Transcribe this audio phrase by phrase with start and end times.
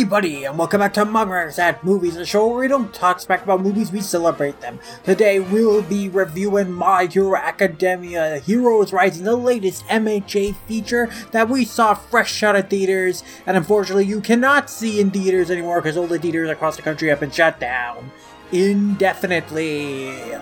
[0.00, 3.42] Everybody, and welcome back to Muggers at Movies, a show where we don't talk smack
[3.42, 4.80] about movies, we celebrate them.
[5.04, 11.66] Today, we'll be reviewing My Hero Academia Heroes Rising, the latest MHA feature that we
[11.66, 16.06] saw fresh out of theaters, and unfortunately, you cannot see in theaters anymore because all
[16.06, 18.10] the theaters across the country have been shut down
[18.50, 20.32] indefinitely.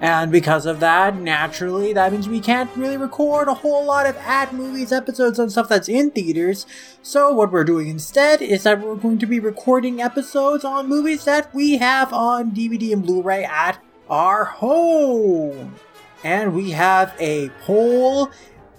[0.00, 4.16] And because of that, naturally, that means we can't really record a whole lot of
[4.18, 6.66] ad movies episodes on stuff that's in theaters.
[7.00, 11.24] So, what we're doing instead is that we're going to be recording episodes on movies
[11.24, 15.76] that we have on DVD and Blu ray at our home.
[16.22, 18.30] And we have a poll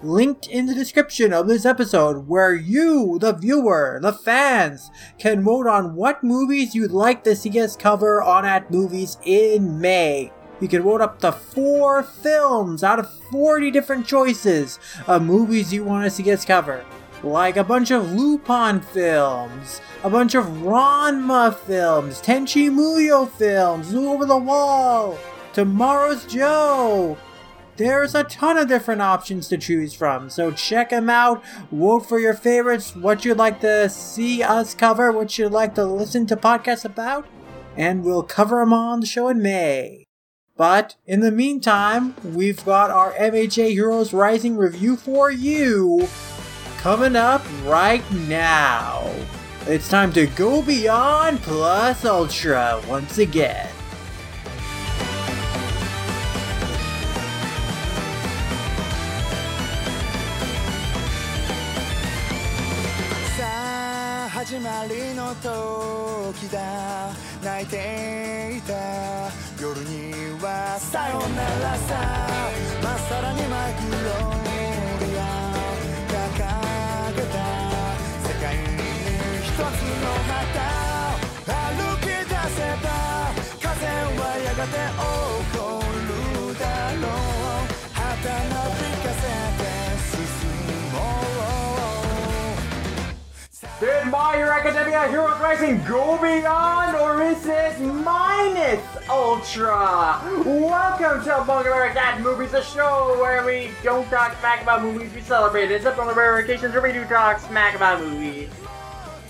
[0.04, 5.66] linked in the description of this episode where you, the viewer, the fans, can vote
[5.66, 10.32] on what movies you'd like to see us cover on at movies in May.
[10.60, 15.84] You can vote up to four films out of 40 different choices of movies you
[15.84, 16.84] want us to see us cover.
[17.24, 24.10] Like a bunch of Lupin films, a bunch of Ranma films, Tenchi Muyo films, Zoo
[24.10, 25.18] Over the Wall,
[25.54, 27.18] Tomorrow's Joe.
[27.76, 31.44] There's a ton of different options to choose from, so check them out.
[31.72, 35.86] Vote for your favorites, what you'd like to see us cover, what you'd like to
[35.86, 37.28] listen to podcasts about,
[37.76, 40.07] and we'll cover them on the show in May.
[40.58, 46.10] But in the meantime, we've got our MHA Heroes Rising review for you
[46.80, 49.14] coming up right now.
[49.68, 53.70] It's time to go beyond Plus Ultra once again.
[67.48, 68.74] 泣いていた
[69.62, 70.12] 夜に
[70.44, 71.96] はさよならさ。
[72.84, 73.96] まっさらにマイクロ
[75.00, 75.24] リア
[76.12, 76.20] 掲
[77.16, 77.40] げた
[78.28, 78.84] 世界に
[79.48, 80.36] 一つの旗
[81.48, 82.86] 歩き出せば。
[83.62, 85.17] 風はやがて
[93.80, 100.20] Did My Hero Academia Heroes Rising go beyond or is it minus ultra?
[100.44, 105.22] Welcome to Bunga American Movies, the show where we don't talk smack about movies, we
[105.22, 105.76] celebrate it.
[105.76, 108.50] Except on the rare occasions where we do talk smack about movies.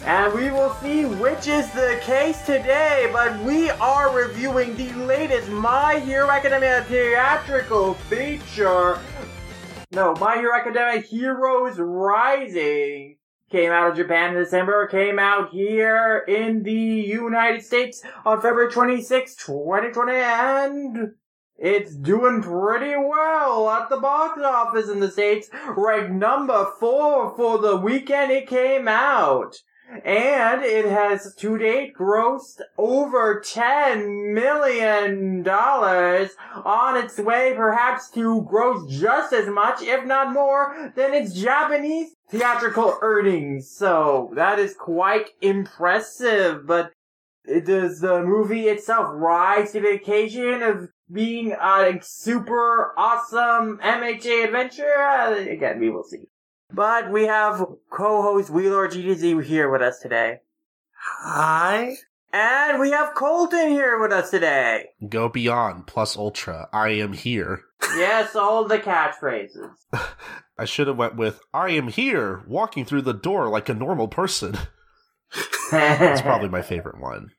[0.05, 5.49] And we will see which is the case today, but we are reviewing the latest
[5.49, 8.97] My Hero Academia theatrical feature.
[9.91, 13.16] No, My Hero Academia Heroes Rising
[13.49, 18.71] came out of Japan in December, came out here in the United States on February
[18.71, 21.11] 26, 2020, and
[21.57, 27.57] it's doing pretty well at the box office in the States, ranked number four for
[27.57, 29.55] the weekend it came out.
[30.03, 38.91] And it has to date grossed over $10 million on its way perhaps to gross
[38.91, 43.69] just as much, if not more, than its Japanese theatrical earnings.
[43.69, 46.91] So that is quite impressive, but
[47.63, 54.93] does the movie itself rise to the occasion of being a super awesome MHA adventure?
[54.99, 56.23] Uh, again, we will see.
[56.71, 60.39] But we have co-host Wheeler GDZ here with us today.
[61.21, 61.95] Hi.
[62.33, 64.89] And we have Colton here with us today.
[65.07, 66.67] Go beyond plus ultra.
[66.73, 67.61] I am here.
[67.95, 69.71] Yes, all the catchphrases.
[70.57, 74.07] I should have went with I am here, walking through the door like a normal
[74.07, 74.57] person.
[75.71, 77.31] That's probably my favorite one.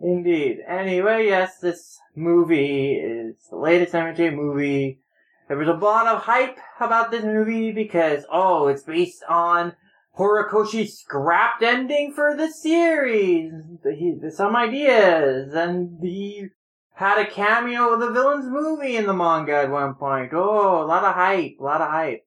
[0.00, 0.58] Indeed.
[0.66, 5.00] Anyway, yes, this movie is the latest MJ movie.
[5.48, 9.74] There was a lot of hype about this movie because, oh, it's based on
[10.18, 13.52] Horikoshi's scrapped ending for the series.
[13.84, 16.48] He, some ideas, and he
[16.94, 20.32] had a cameo of the villain's movie in the manga at one point.
[20.32, 22.24] Oh, a lot of hype, a lot of hype.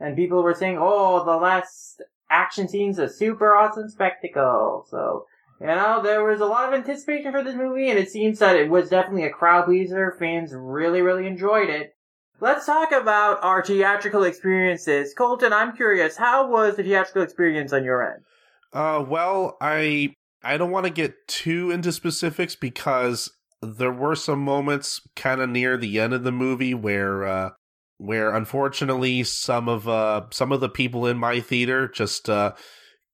[0.00, 4.86] And people were saying, oh, the last action scene's a super awesome spectacle.
[4.90, 5.26] So,
[5.60, 8.56] you know, there was a lot of anticipation for this movie, and it seems that
[8.56, 10.14] it was definitely a crowd pleaser.
[10.18, 11.94] Fans really, really enjoyed it.
[12.38, 15.14] Let's talk about our theatrical experiences.
[15.14, 18.22] Colton, I'm curious, how was the theatrical experience on your end?
[18.74, 23.30] Uh, well, I I don't want to get too into specifics because
[23.62, 27.50] there were some moments kind of near the end of the movie where uh
[27.98, 32.52] where unfortunately some of uh some of the people in my theater just uh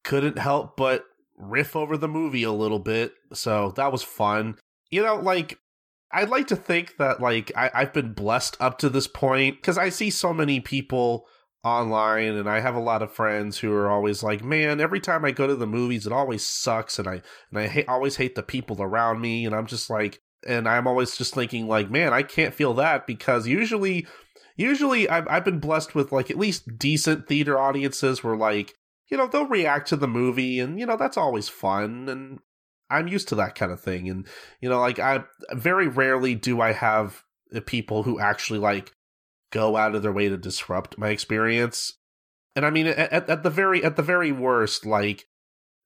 [0.04, 1.04] couldn't help but
[1.36, 3.12] riff over the movie a little bit.
[3.32, 4.56] So that was fun.
[4.90, 5.58] You know, like
[6.12, 9.78] I'd like to think that like I, I've been blessed up to this point because
[9.78, 11.26] I see so many people
[11.64, 15.24] online and I have a lot of friends who are always like, "Man, every time
[15.24, 18.34] I go to the movies it always sucks and I and I ha- always hate
[18.34, 22.12] the people around me." And I'm just like and I'm always just thinking like, "Man,
[22.12, 24.06] I can't feel that because usually
[24.56, 28.74] usually I've I've been blessed with like at least decent theater audiences where like,
[29.10, 32.40] you know, they'll react to the movie and you know, that's always fun and
[32.90, 34.26] I'm used to that kind of thing and
[34.60, 37.22] you know, like I very rarely do I have
[37.66, 38.92] people who actually like
[39.50, 41.98] go out of their way to disrupt my experience.
[42.56, 45.26] And I mean, at, at the very at the very worst, like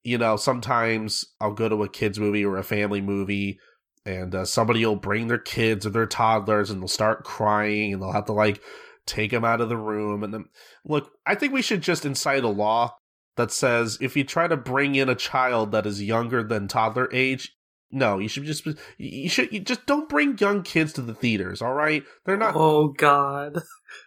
[0.04, 3.58] you know, sometimes I'll go to a kids movie or a family movie,
[4.06, 8.00] and uh, somebody will bring their kids or their toddlers, and they'll start crying, and
[8.00, 8.62] they'll have to like
[9.04, 10.22] take them out of the room.
[10.22, 10.44] And then,
[10.84, 12.96] look, I think we should just incite a law
[13.36, 17.08] that says if you try to bring in a child that is younger than toddler
[17.12, 17.52] age,
[17.90, 18.66] no, you should just
[18.96, 21.60] you should you just don't bring young kids to the theaters.
[21.60, 22.54] All right, they're not.
[22.56, 23.60] Oh God,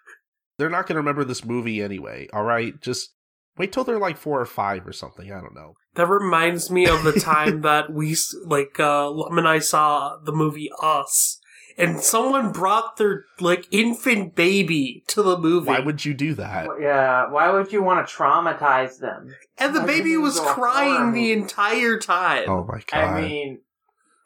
[0.57, 2.27] they're not going to remember this movie anyway.
[2.33, 3.13] All right, just
[3.57, 5.31] wait till they're like four or five or something.
[5.31, 5.75] I don't know.
[5.95, 8.15] That reminds me of the time that we
[8.45, 11.39] like uh Lum and I saw the movie Us,
[11.77, 15.67] and someone brought their like infant baby to the movie.
[15.67, 16.67] Why would you do that?
[16.79, 19.35] Yeah, why would you want to traumatize them?
[19.57, 22.49] And the Why baby was crying the entire time.
[22.49, 23.15] Oh my god!
[23.15, 23.59] I mean,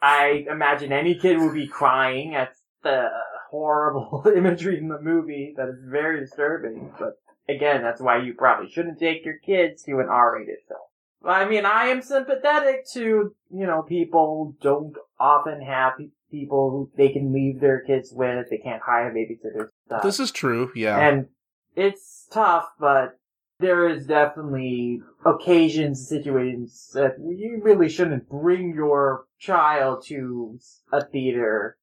[0.01, 3.09] I imagine any kid would be crying at the
[3.49, 6.91] horrible imagery in the movie that is very disturbing.
[6.99, 10.79] But again, that's why you probably shouldn't take your kids to an R-rated film.
[11.23, 15.93] I mean, I am sympathetic to, you know, people don't often have
[16.29, 19.69] people who they can leave their kids with, they can't hire babysitters.
[19.85, 20.03] Stuff.
[20.03, 20.71] this is true.
[20.75, 21.27] Yeah, And
[21.75, 23.19] it's tough, but
[23.59, 30.59] there is definitely occasions, situations that you really shouldn't bring your child to
[30.91, 31.77] a theater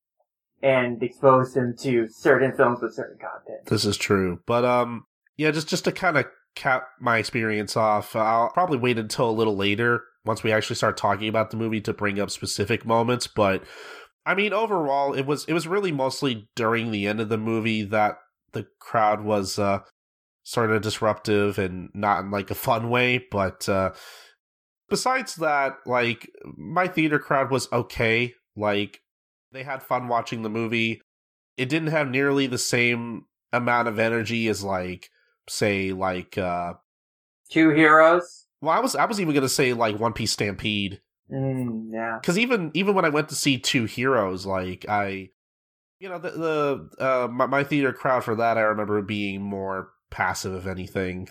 [0.62, 3.64] and expose them to certain films with certain content.
[3.66, 4.40] this is true.
[4.44, 5.06] But um,
[5.36, 9.32] yeah, just just to kind of cap my experience off, I'll probably wait until a
[9.32, 13.26] little later once we actually start talking about the movie to bring up specific moments.
[13.26, 13.64] But
[14.26, 17.82] I mean, overall, it was it was really mostly during the end of the movie
[17.84, 18.18] that
[18.52, 19.80] the crowd was uh
[20.42, 23.24] sort of disruptive and not in like a fun way.
[23.30, 23.92] But uh
[24.88, 28.34] besides that, like my theater crowd was okay.
[28.56, 29.00] Like
[29.52, 31.00] they had fun watching the movie.
[31.56, 35.08] It didn't have nearly the same amount of energy as like
[35.50, 36.74] say like uh
[37.50, 38.46] Two heroes.
[38.60, 41.00] well I was I was even to say like One Piece Stampede
[41.32, 42.18] Mm, yeah.
[42.24, 45.30] cuz even even when I went to see Two Heroes like I
[46.00, 49.90] you know the the uh my, my theater crowd for that I remember being more
[50.10, 51.28] passive if anything.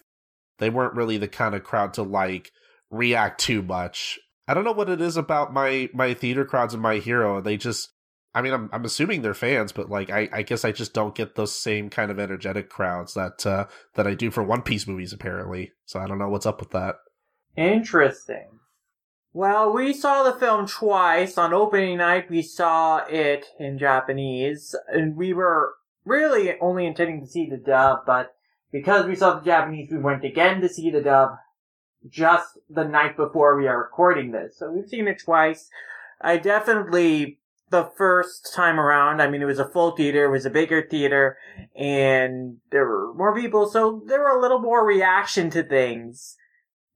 [0.59, 2.51] They weren't really the kind of crowd to like
[2.89, 4.19] react too much.
[4.47, 7.41] I don't know what it is about my my theater crowds and my hero.
[7.41, 7.89] They just
[8.33, 11.15] I mean I'm I'm assuming they're fans, but like I, I guess I just don't
[11.15, 13.65] get those same kind of energetic crowds that uh
[13.95, 15.71] that I do for One Piece movies apparently.
[15.85, 16.95] So I don't know what's up with that.
[17.55, 18.59] Interesting.
[19.31, 21.37] Well, we saw the film twice.
[21.37, 27.27] On opening night, we saw it in Japanese, and we were really only intending to
[27.27, 28.33] see the dub, but
[28.71, 31.31] because we saw the Japanese, we went again to see the dub
[32.07, 34.57] just the night before we are recording this.
[34.57, 35.69] So we've seen it twice.
[36.21, 37.39] I definitely,
[37.69, 40.85] the first time around, I mean, it was a full theater, it was a bigger
[40.89, 41.37] theater,
[41.75, 46.35] and there were more people, so there were a little more reaction to things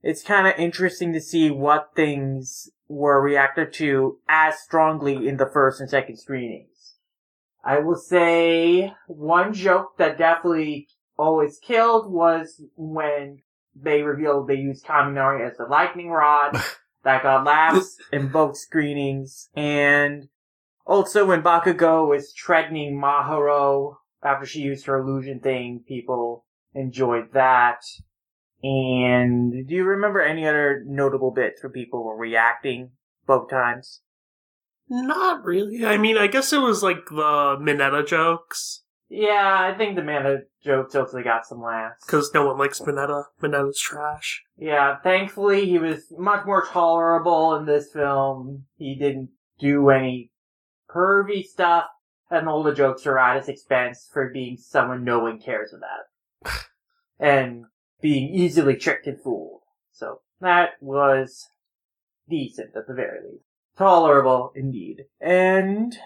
[0.04, 5.48] it's kind of interesting to see what things were reacted to as strongly in the
[5.50, 6.96] first and second screenings.
[7.64, 10.88] I will say one joke that definitely
[11.18, 13.38] always killed was when
[13.74, 16.62] they revealed they used Kaminari as the lightning rod.
[17.04, 19.48] that got laughs in both screenings.
[19.54, 20.28] And
[20.86, 27.80] also when Bakugo was threatening Mahoro after she used her illusion thing, people enjoyed that.
[28.62, 32.92] And do you remember any other notable bits where people were reacting
[33.26, 34.00] both times?
[34.88, 35.84] Not really.
[35.84, 40.42] I mean, I guess it was like the Minetta jokes Yeah, I think the Minetta
[40.64, 42.04] jokes hopefully got some laughs.
[42.06, 43.24] because no one likes Minetta.
[43.40, 44.42] Minetta's trash.
[44.56, 48.64] Yeah, thankfully he was much more tolerable in this film.
[48.76, 50.30] He didn't do any
[50.94, 51.86] pervy stuff,
[52.30, 56.54] and all the jokes are at his expense for being someone no one cares about.
[57.18, 57.64] and
[58.00, 59.62] being easily tricked and fooled.
[59.92, 61.48] So, that was
[62.28, 63.44] decent at the very least.
[63.76, 65.04] Tolerable indeed.
[65.20, 65.96] And,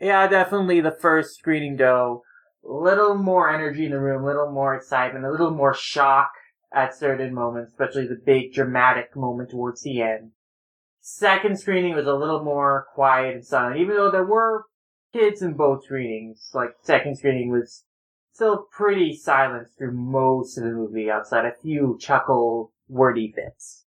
[0.00, 2.22] yeah, definitely the first screening though,
[2.62, 6.30] little more energy in the room, a little more excitement, a little more shock
[6.72, 10.32] at certain moments, especially the big dramatic moment towards the end.
[11.06, 14.64] Second screening was a little more quiet and silent, even though there were
[15.12, 16.50] kids in both screenings.
[16.54, 17.84] Like, second screening was
[18.32, 23.84] still pretty silent through most of the movie, outside a few chuckle wordy bits.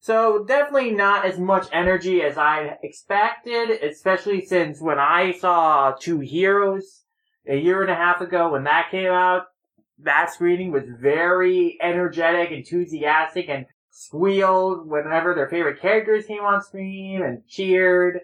[0.00, 6.20] So definitely not as much energy as I expected, especially since when I saw Two
[6.20, 7.04] Heroes
[7.46, 9.44] a year and a half ago when that came out,
[10.00, 17.22] that screening was very energetic, enthusiastic, and squealed whenever their favorite characters came on screen
[17.22, 18.20] and cheered.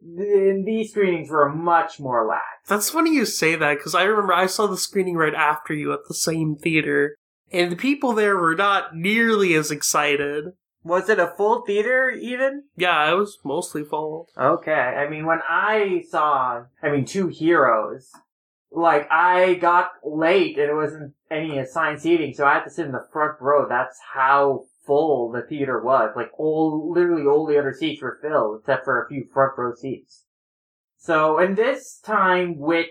[0.00, 2.44] Th- These screenings were much more lax.
[2.68, 5.92] That's funny you say that because I remember I saw the screening right after you
[5.92, 7.16] at the same theater,
[7.52, 10.46] and the people there were not nearly as excited.
[10.84, 12.64] Was it a full theater even?
[12.76, 14.28] Yeah, it was mostly full.
[14.38, 18.10] Okay, I mean, when I saw, I mean, Two Heroes,
[18.70, 22.86] like, I got late and it wasn't any assigned seating, so I had to sit
[22.86, 23.66] in the front row.
[23.68, 26.12] That's how full the theater was.
[26.16, 29.74] Like, all, literally all the other seats were filled, except for a few front row
[29.74, 30.24] seats.
[30.96, 32.90] So, and this time with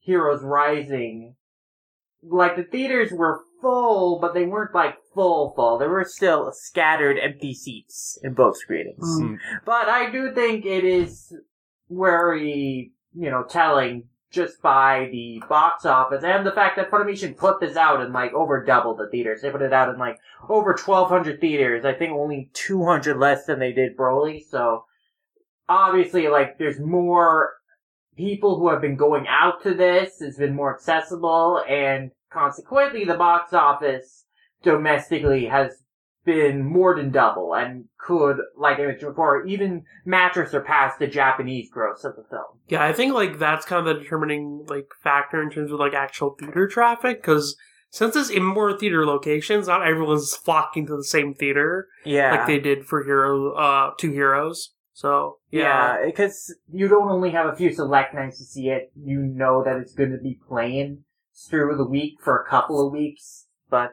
[0.00, 1.36] Heroes Rising,
[2.22, 5.78] like, the theaters were full, but they weren't like full full.
[5.78, 9.20] There were still scattered empty seats in both screenings.
[9.20, 9.38] Mm.
[9.64, 11.34] But I do think it is
[11.88, 17.60] very, you know, telling just by the box office and the fact that Funimation put
[17.60, 19.42] this out in like over double the theaters.
[19.42, 21.84] They put it out in like over 1200 theaters.
[21.84, 24.42] I think only 200 less than they did Broly.
[24.48, 24.86] So
[25.68, 27.52] obviously like there's more
[28.16, 30.20] people who have been going out to this.
[30.20, 34.24] It's been more accessible and consequently the box office
[34.62, 35.82] domestically has
[36.24, 41.06] been more than double and could, like I mentioned before, even match or surpass the
[41.06, 42.58] Japanese gross of the film.
[42.68, 45.94] Yeah, I think like that's kind of the determining like factor in terms of like
[45.94, 47.56] actual theater traffic because
[47.90, 52.30] since it's in more theater locations, not everyone's flocking to the same theater Yeah.
[52.32, 54.72] like they did for Hero, uh, Two Heroes.
[54.94, 58.90] So yeah, Yeah, because you don't only have a few select nights to see it.
[58.96, 61.04] You know that it's going to be playing
[61.48, 63.46] through the week for a couple of weeks.
[63.70, 63.92] But,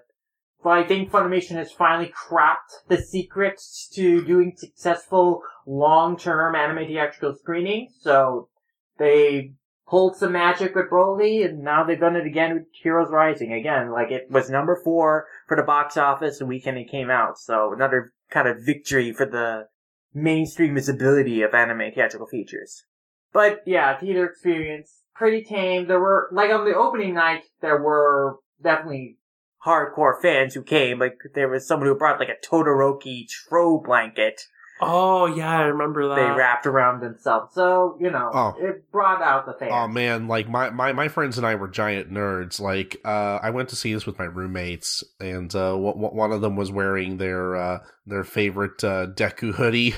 [0.63, 7.35] but I think Funimation has finally cracked the secrets to doing successful long-term anime theatrical
[7.35, 7.93] screenings.
[8.01, 8.49] So
[8.97, 9.53] they
[9.87, 13.53] pulled some magic with Broly, and now they've done it again with Heroes Rising.
[13.53, 17.37] Again, like it was number four for the box office the weekend it came out.
[17.39, 19.67] So another kind of victory for the
[20.13, 22.83] mainstream visibility of anime theatrical features.
[23.31, 25.87] But yeah, theater experience, pretty tame.
[25.87, 29.17] There were, like on the opening night, there were definitely
[29.65, 30.99] hardcore fans who came.
[30.99, 34.41] Like there was someone who brought like a Todoroki tro blanket
[34.81, 36.15] oh yeah, I remember that.
[36.15, 37.53] they wrapped around themselves.
[37.53, 38.53] So, you know, Oh.
[38.57, 39.73] it brought out the fans.
[39.75, 42.61] Oh man, like my, my, my friends and I were giant nerds.
[42.61, 46.31] Like, uh, I went to see this with my roommates, and uh, w- w- one
[46.31, 49.95] of them was wearing their uh, their favorite uh, Deku hoodie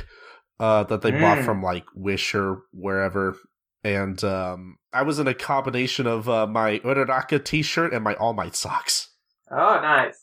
[0.60, 1.46] uh, that they bought Mm.
[1.46, 3.36] from like Wish or wherever.
[3.84, 8.34] And um, I was in a combination of uh, my Uraraka T-shirt and my All
[8.34, 9.10] Might socks.
[9.52, 10.18] Oh, nice.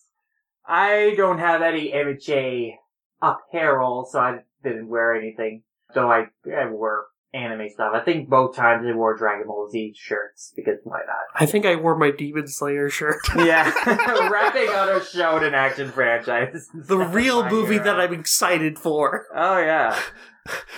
[0.66, 2.74] I don't have any MHA
[3.22, 5.62] apparel, so I didn't wear anything.
[5.94, 7.92] Though I, I wore anime stuff.
[7.94, 11.16] I think both times I wore Dragon Ball Z shirts because why not?
[11.34, 13.20] I think I wore my Demon Slayer shirt.
[13.36, 13.72] Yeah,
[14.30, 16.68] wrapping on a show and action franchise.
[16.74, 17.84] the real movie hero.
[17.84, 19.26] that I'm excited for.
[19.34, 19.98] Oh yeah.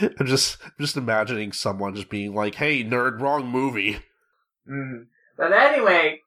[0.00, 4.00] I'm just just imagining someone just being like, "Hey, nerd, wrong movie."
[4.68, 5.06] Mm.
[5.36, 6.20] But anyway,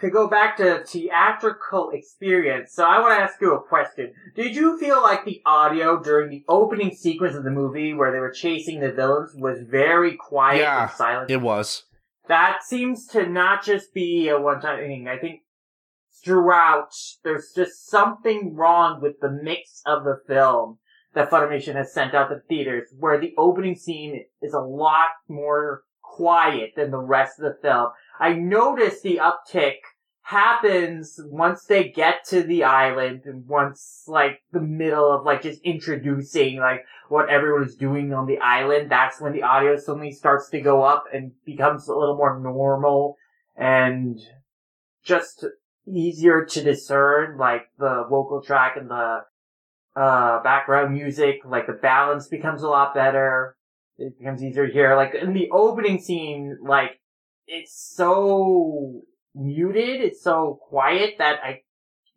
[0.00, 4.12] to go back to theatrical experience, so I want to ask you a question.
[4.34, 8.18] Did you feel like the audio during the opening sequence of the movie where they
[8.18, 11.30] were chasing the villains was very quiet Yeah, and silent?
[11.30, 11.84] It was.
[12.28, 15.08] that seems to not just be a one-time thing.
[15.08, 15.40] I think
[16.24, 16.90] throughout,
[17.24, 20.78] there's just something wrong with the mix of the film
[21.14, 25.82] that Funimation has sent out to theaters, where the opening scene is a lot more
[26.02, 27.88] quiet than the rest of the film.
[28.18, 29.76] I notice the uptick
[30.22, 35.60] happens once they get to the island and once like the middle of like just
[35.62, 40.48] introducing like what everyone is doing on the island, that's when the audio suddenly starts
[40.48, 43.16] to go up and becomes a little more normal
[43.56, 44.18] and
[45.04, 45.44] just
[45.86, 49.20] easier to discern, like the vocal track and the
[49.94, 53.56] uh background music, like the balance becomes a lot better.
[53.96, 54.96] It becomes easier to hear.
[54.96, 56.98] Like in the opening scene, like
[57.46, 59.02] it's so
[59.34, 61.62] muted, it's so quiet that I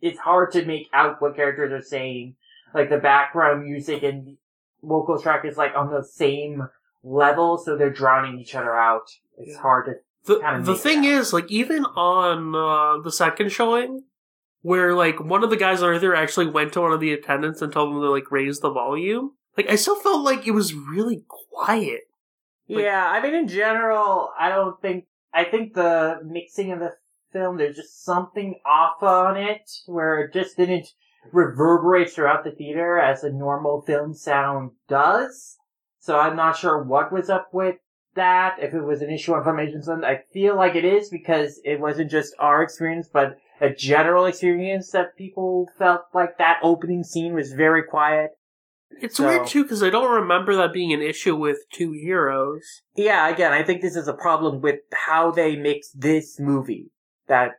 [0.01, 2.35] it's hard to make out what characters are saying.
[2.73, 4.37] Like the background music and
[4.81, 6.67] vocal track is like on the same
[7.03, 9.09] level, so they're drowning each other out.
[9.37, 9.61] It's Yeah.
[9.61, 9.93] hard to
[10.25, 11.05] The Kinda the thing out.
[11.05, 14.03] is, like, even on uh, the second showing,
[14.61, 17.61] where like one of the guys on there actually went to one of the attendants
[17.61, 19.31] and told them to like raise the volume.
[19.57, 22.01] Like, I still felt like it was really quiet.
[22.67, 25.05] Like- yeah, I mean, in general, I don't think.
[25.33, 26.93] I think the mixing of the
[27.31, 27.57] film.
[27.57, 30.87] There's just something off on it where it just didn't
[31.31, 35.57] reverberate throughout the theater as a normal film sound does.
[35.99, 37.75] So I'm not sure what was up with
[38.15, 40.05] that, if it was an issue on Funimation's end.
[40.05, 44.91] I feel like it is because it wasn't just our experience, but a general experience
[44.91, 48.31] that people felt like that opening scene was very quiet.
[49.01, 52.81] It's So- weird too because I don't remember that being an issue with two heroes.
[52.95, 56.91] Yeah, again, I think this is a problem with how they mix this movie
[57.27, 57.51] that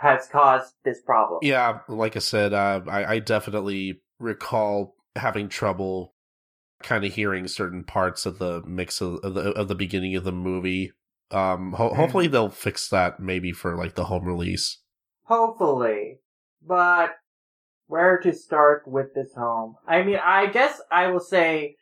[0.00, 1.40] has caused this problem.
[1.42, 6.14] Yeah, like I said, uh, I, I definitely recall having trouble
[6.82, 10.24] kind of hearing certain parts of the mix of, of the of the beginning of
[10.24, 10.92] the movie.
[11.30, 11.96] Um, ho- Mhm.
[11.96, 14.80] hopefully they'll fix that maybe for like the home release.
[15.24, 16.20] Hopefully.
[16.64, 17.16] But
[17.86, 19.76] where to start with this home?
[19.86, 21.76] I mean, I guess I will say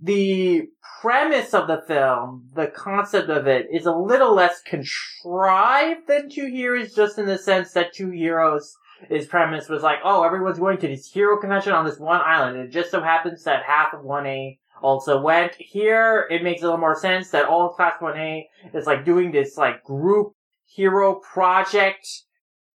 [0.00, 0.68] the
[1.00, 6.46] premise of the film, the concept of it, is a little less contrived than Two
[6.46, 8.76] Heroes, just in the sense that Two Heroes,
[9.08, 12.58] his premise was like, oh, everyone's going to this hero convention on this one island.
[12.58, 15.54] It just so happens that half of 1A also went.
[15.58, 18.44] Here, it makes a little more sense that all Class 1A
[18.74, 20.32] is like doing this like group
[20.66, 22.06] hero project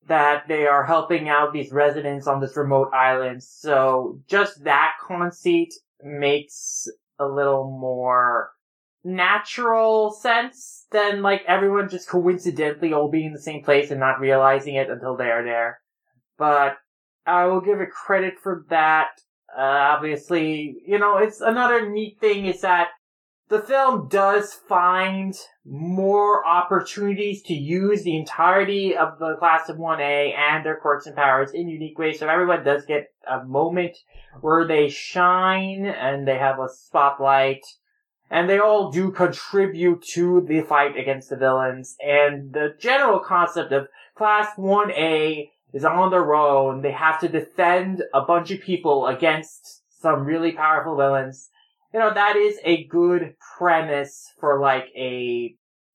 [0.08, 3.42] that they are helping out these residents on this remote island.
[3.42, 5.72] So just that conceit
[6.02, 6.88] makes
[7.18, 8.50] a little more
[9.04, 14.20] natural sense than like everyone just coincidentally all being in the same place and not
[14.20, 15.80] realizing it until they're there.
[16.36, 16.76] But
[17.26, 19.08] I will give it credit for that.
[19.56, 22.88] Uh, obviously, you know, it's another neat thing is that
[23.48, 25.34] the film does find
[25.64, 31.16] more opportunities to use the entirety of the class of 1A and their quirks and
[31.16, 32.18] powers in unique ways.
[32.18, 33.96] So everyone does get a moment
[34.40, 37.64] where they shine and they have a spotlight.
[38.30, 41.96] And they all do contribute to the fight against the villains.
[42.04, 46.82] And the general concept of class 1A is on their own.
[46.82, 51.48] They have to defend a bunch of people against some really powerful villains
[51.92, 55.54] you know, that is a good premise for like a,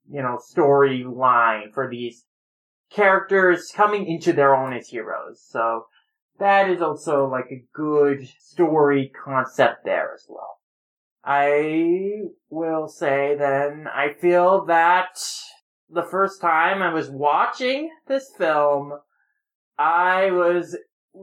[0.10, 2.26] you know, storyline for these
[2.92, 5.44] characters coming into their own as heroes.
[5.48, 5.86] So
[6.40, 10.58] that is also like a good story concept there as well.
[11.24, 15.20] I will say then, I feel that
[15.90, 18.94] the first time I was watching this film,
[19.78, 20.76] I was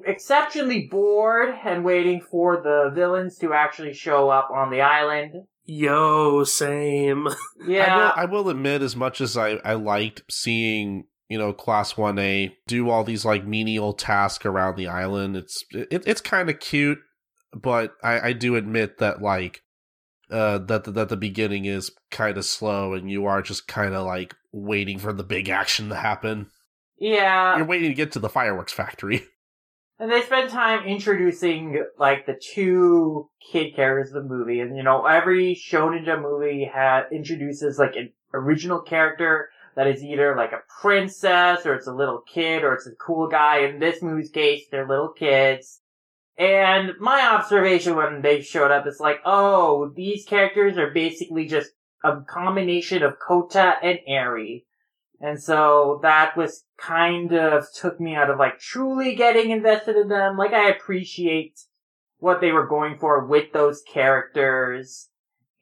[0.06, 5.32] exceptionally bored and waiting for the villains to actually show up on the island.
[5.64, 7.28] Yo, same.
[7.66, 7.94] Yeah.
[7.94, 11.96] I will, I will admit, as much as I, I liked seeing you know Class
[11.96, 16.48] One A do all these like menial tasks around the island, it's it, it's kind
[16.48, 16.98] of cute,
[17.54, 19.62] but I, I do admit that like
[20.30, 23.94] uh that the, that the beginning is kind of slow, and you are just kind
[23.94, 26.46] of like waiting for the big action to happen.
[26.98, 27.56] yeah.
[27.58, 29.26] You're waiting to get to the fireworks factory.
[30.00, 34.82] And they spend time introducing like the two kid characters of the movie, and you
[34.82, 40.62] know every Shonen movie ha introduces like an original character that is either like a
[40.80, 43.58] princess or it's a little kid or it's a cool guy.
[43.58, 45.82] In this movie's case, they're little kids.
[46.38, 51.72] And my observation when they showed up is like, oh, these characters are basically just
[52.02, 54.64] a combination of Kota and Eri.
[55.20, 60.08] And so that was kind of took me out of like truly getting invested in
[60.08, 60.38] them.
[60.38, 61.60] Like I appreciate
[62.18, 65.08] what they were going for with those characters.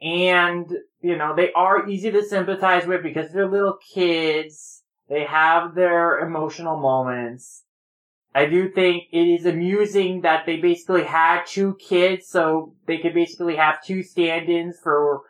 [0.01, 4.83] And, you know, they are easy to sympathize with because they're little kids.
[5.09, 7.65] They have their emotional moments.
[8.35, 13.15] I do think it is amusing that they basically had two kids, so they could
[13.15, 15.23] basically have two stand-ins for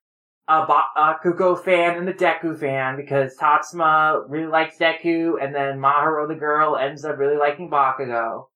[0.49, 5.79] a ba- Bakugo fan and the Deku fan because Katsuma really likes Deku and then
[5.79, 8.47] Mahoro the girl ends up really liking Bakugo.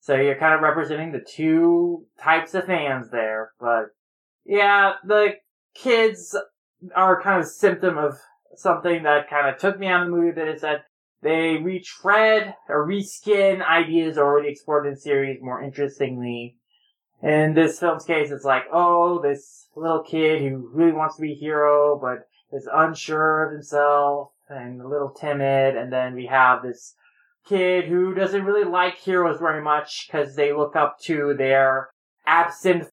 [0.00, 3.52] So you're kind of representing the two types of fans there.
[3.60, 3.86] But
[4.44, 5.34] yeah, the
[5.74, 6.36] kids
[6.94, 8.18] are kind of a symptom of
[8.56, 10.84] something that kind of took me out of the movie that is that
[11.22, 16.56] they retread or reskin ideas already explored in series more interestingly.
[17.22, 21.32] In this film's case, it's like, oh, this little kid who really wants to be
[21.32, 25.76] a hero, but is unsure of himself and a little timid.
[25.76, 26.94] And then we have this
[27.46, 31.90] kid who doesn't really like heroes very much because they look up to their
[32.26, 32.88] absent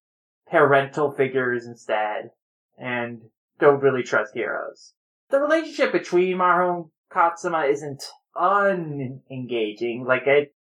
[0.49, 2.29] parental figures instead
[2.77, 3.21] and
[3.59, 4.93] don't really trust heroes.
[5.29, 8.03] The relationship between Maru and Katsuma isn't
[8.35, 10.05] unengaging.
[10.05, 10.53] Like it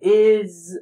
[0.00, 0.78] is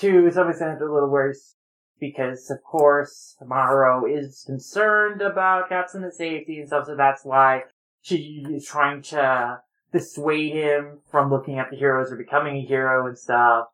[0.00, 1.56] to some extent a little worse
[1.98, 7.64] because of course Maru is concerned about Katsuma's safety and stuff, so that's why
[8.00, 9.60] she is trying to
[9.92, 13.66] dissuade him from looking at the heroes or becoming a hero and stuff.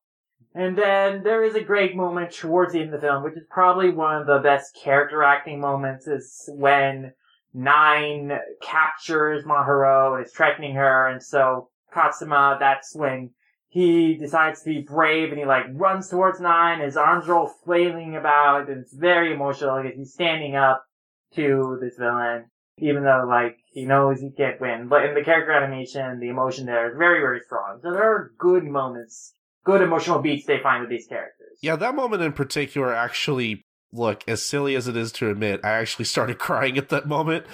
[0.54, 3.44] And then there is a great moment towards the end of the film, which is
[3.50, 7.12] probably one of the best character acting moments, is when
[7.58, 13.30] Nine captures Mahoro and is threatening her, and so Katsuma, that's when
[13.76, 17.54] he decides to be brave and he like runs towards Nine, his arms are all
[17.62, 20.86] flailing about, and it's very emotional because he's standing up
[21.34, 22.46] to this villain,
[22.78, 24.88] even though like he knows he can't win.
[24.88, 27.80] But in the character animation, the emotion there is very, very strong.
[27.82, 29.34] So there are good moments,
[29.66, 31.58] good emotional beats they find with these characters.
[31.60, 33.62] Yeah, that moment in particular actually
[33.92, 37.44] look, as silly as it is to admit, I actually started crying at that moment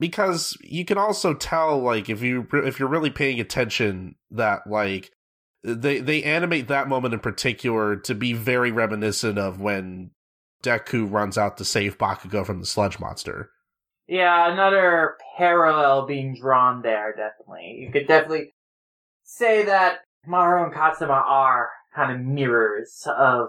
[0.00, 5.10] because you can also tell like if you if you're really paying attention that like
[5.74, 10.10] they they animate that moment in particular to be very reminiscent of when
[10.62, 13.50] Deku runs out to save Bakugo from the sludge monster.
[14.08, 17.78] Yeah, another parallel being drawn there, definitely.
[17.80, 18.54] You could definitely
[19.24, 23.48] say that Maru and Katsuma are kind of mirrors of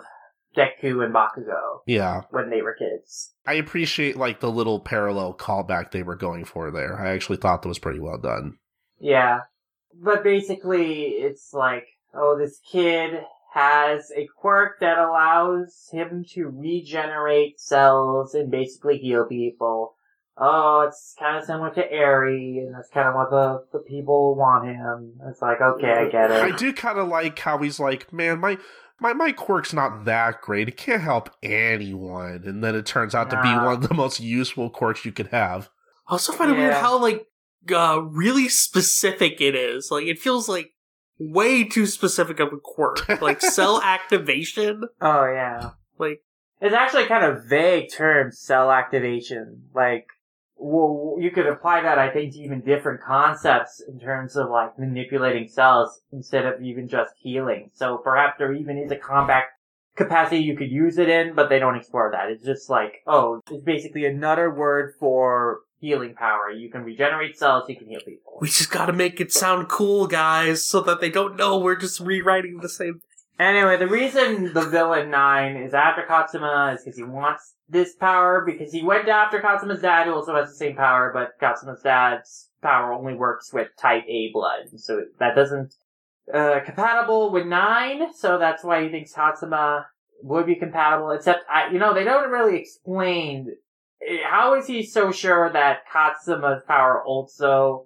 [0.55, 2.21] Deku and Bakugo Yeah.
[2.31, 3.35] when they were kids.
[3.45, 6.99] I appreciate like the little parallel callback they were going for there.
[6.99, 8.57] I actually thought that was pretty well done.
[8.99, 9.41] Yeah.
[9.93, 13.21] But basically, it's like, oh, this kid
[13.53, 19.95] has a quirk that allows him to regenerate cells and basically heal people.
[20.39, 24.35] Oh, it's kind of similar to Eri, and that's kind of what the, the people
[24.35, 25.13] want him.
[25.27, 26.43] It's like, okay, I get it.
[26.43, 28.59] I do kind of like how he's like, man, my
[28.99, 30.67] my my quirk's not that great.
[30.67, 34.19] It can't help anyone, and then it turns out to be one of the most
[34.19, 35.69] useful quirks you could have.
[36.07, 37.25] I also find it weird how like
[37.73, 39.89] uh, really specific it is.
[39.89, 40.71] Like it feels like
[41.19, 43.21] way too specific of a quirk.
[43.21, 44.83] Like cell activation.
[45.01, 45.71] Oh, yeah.
[45.97, 46.21] Like
[46.61, 49.63] It's actually kind of vague term, cell activation.
[49.73, 50.07] Like,
[50.55, 54.77] well, you could apply that, I think, to even different concepts in terms of like
[54.79, 57.71] manipulating cells instead of even just healing.
[57.73, 59.45] So perhaps there even is a combat
[59.95, 62.29] capacity you could use it in, but they don't explore that.
[62.29, 66.49] It's just like, oh, it's basically another word for healing power.
[66.49, 68.37] You can regenerate cells, you can heal people.
[68.41, 71.75] we just got to make it sound cool, guys, so that they don't know we're
[71.75, 73.01] just rewriting the same.
[73.39, 78.43] Anyway, the reason the villain Nine is after Katsuma is because he wants this power,
[78.43, 82.49] because he went after Katsuma's dad, who also has the same power, but Katsuma's dad's
[82.63, 85.75] power only works with type A blood, so that doesn't,
[86.33, 89.85] uh, compatible with Nine, so that's why he thinks Katsuma
[90.23, 93.55] would be compatible, except, I, you know, they don't really explain,
[94.01, 97.85] Eh, how is he so sure that Katsuma's power also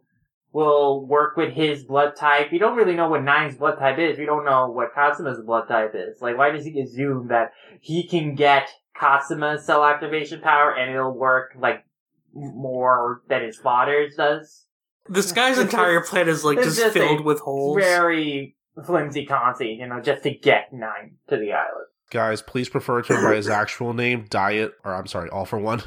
[0.54, 2.52] will work with his blood type.
[2.52, 4.20] You don't really know what Nine's blood type is.
[4.20, 6.22] We don't know what Katsuma's blood type is.
[6.22, 8.68] Like, why does he assume that he can get
[9.00, 11.86] Katsuma's cell activation power and it'll work, like,
[12.34, 14.66] more than his father's does?
[15.08, 17.78] This guy's It's entire just- plan is like just, just filled a with holes.
[17.78, 21.88] Very flimsy conceit, you know, just to get Nine to the island.
[22.10, 25.58] Guys, please prefer to him by his actual name, Diet, or I'm sorry, All for
[25.58, 25.82] One.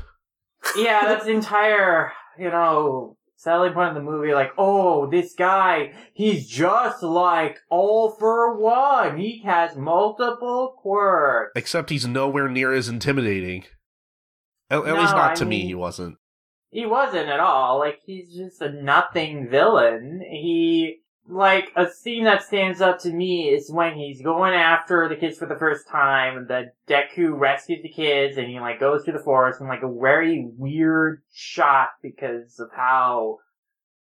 [0.77, 4.35] Yeah, that's the entire, you know, selling point of the movie.
[4.35, 9.18] Like, oh, this guy, he's just like All for One.
[9.18, 11.53] He has multiple quirks.
[11.55, 13.64] Except he's nowhere near as intimidating.
[14.70, 16.16] At, at least not I to me, he wasn't.
[16.70, 17.79] He wasn't at all.
[17.79, 20.22] Like, he's just a nothing villain.
[20.29, 25.17] He, like, a scene that stands up to me is when he's going after the
[25.17, 29.05] kids for the first time, and the Deku rescues the kids, and he, like, goes
[29.05, 33.39] through the forest in, like, a very weird shot because of how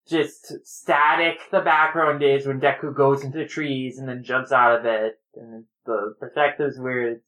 [0.08, 4.80] just static the background is when Deku goes into the trees and then jumps out
[4.80, 7.22] of it, and the perspective's weird.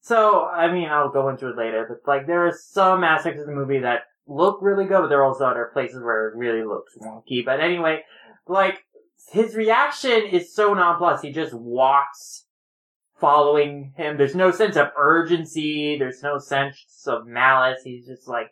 [0.00, 3.46] So, I mean, I'll go into it later, but like, there are some aspects of
[3.46, 6.64] the movie that look really good, but there are also other places where it really
[6.64, 7.44] looks wonky.
[7.44, 8.02] But anyway,
[8.46, 8.78] like,
[9.30, 11.24] his reaction is so nonplussed.
[11.24, 12.46] He just walks
[13.20, 14.16] following him.
[14.16, 15.96] There's no sense of urgency.
[15.98, 17.80] There's no sense of malice.
[17.84, 18.48] He's just like,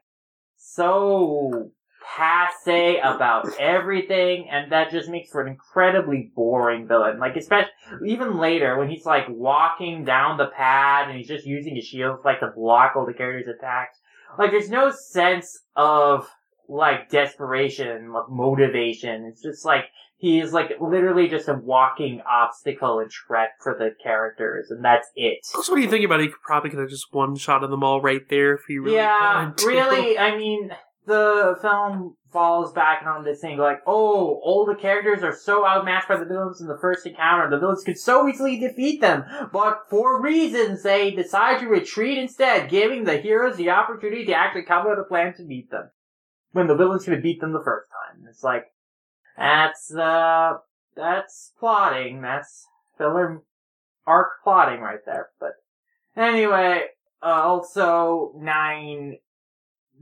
[0.57, 1.71] so
[2.17, 7.19] passe about everything, and that just makes for an incredibly boring villain.
[7.19, 7.71] Like, especially,
[8.07, 12.21] even later, when he's like walking down the pad and he's just using his shield
[12.25, 14.00] like to block all the characters' attacks.
[14.39, 16.29] Like, there's no sense of
[16.69, 19.25] like desperation, like, motivation.
[19.25, 19.87] It's just like
[20.21, 25.09] he is like literally just a walking obstacle and threat for the characters, and that's
[25.17, 25.39] it.
[25.55, 27.71] Also, when you think about it, you could probably could have just one shot of
[27.71, 29.67] them all right there if you really yeah, wanted to.
[29.67, 30.19] really.
[30.19, 30.71] I mean,
[31.07, 36.09] the film falls back on this thing like, oh, all the characters are so outmatched
[36.09, 37.51] by the villains in the first encounter.
[37.51, 42.71] The villains could so easily defeat them, but for reasons they decide to retreat instead,
[42.71, 45.91] giving the heroes the opportunity to actually come up with a plan to beat them.
[46.53, 48.27] When the villains could have beat them the first time.
[48.29, 48.67] It's like,
[49.37, 50.59] That's uh,
[50.97, 52.23] that's plotting.
[52.23, 52.67] That's
[52.99, 53.43] filler
[54.07, 55.31] arc plotting right there.
[55.39, 55.53] But
[56.17, 56.87] anyway,
[57.23, 59.19] uh, also nine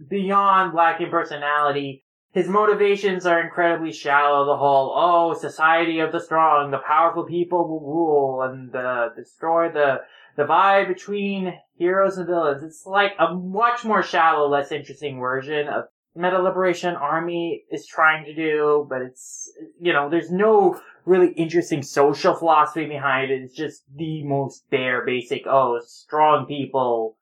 [0.09, 2.05] beyond lacking personality.
[2.33, 4.45] His motivations are incredibly shallow.
[4.45, 9.71] The whole, oh, society of the strong, the powerful people will rule and uh, destroy
[9.71, 10.03] the
[10.37, 12.63] divide between heroes and villains.
[12.63, 15.85] It's like a much more shallow, less interesting version of
[16.15, 21.83] Meta Liberation Army is trying to do, but it's, you know, there's no really interesting
[21.83, 23.43] social philosophy behind it.
[23.43, 27.17] It's just the most bare basic, oh, strong people,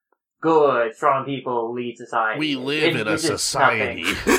[0.47, 2.39] good, strong people lead society.
[2.39, 4.03] We live It- in a it's just society.
[4.05, 4.39] nothing.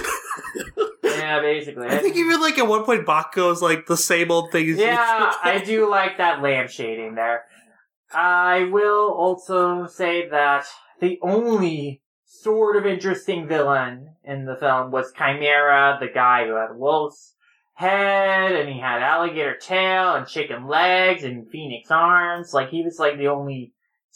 [1.04, 1.88] yeah, basically.
[1.88, 5.34] I think even like at one point Bakugo is like the same old thing Yeah.
[5.44, 7.44] I do like that lamp shading there.
[8.14, 10.66] I will also say that
[11.02, 16.76] the only sort of interesting villain in the film was Chimera, the guy who had
[16.76, 17.34] wolf's
[17.74, 22.54] head and he had alligator tail and chicken legs and phoenix arms.
[22.54, 23.74] Like he was like the only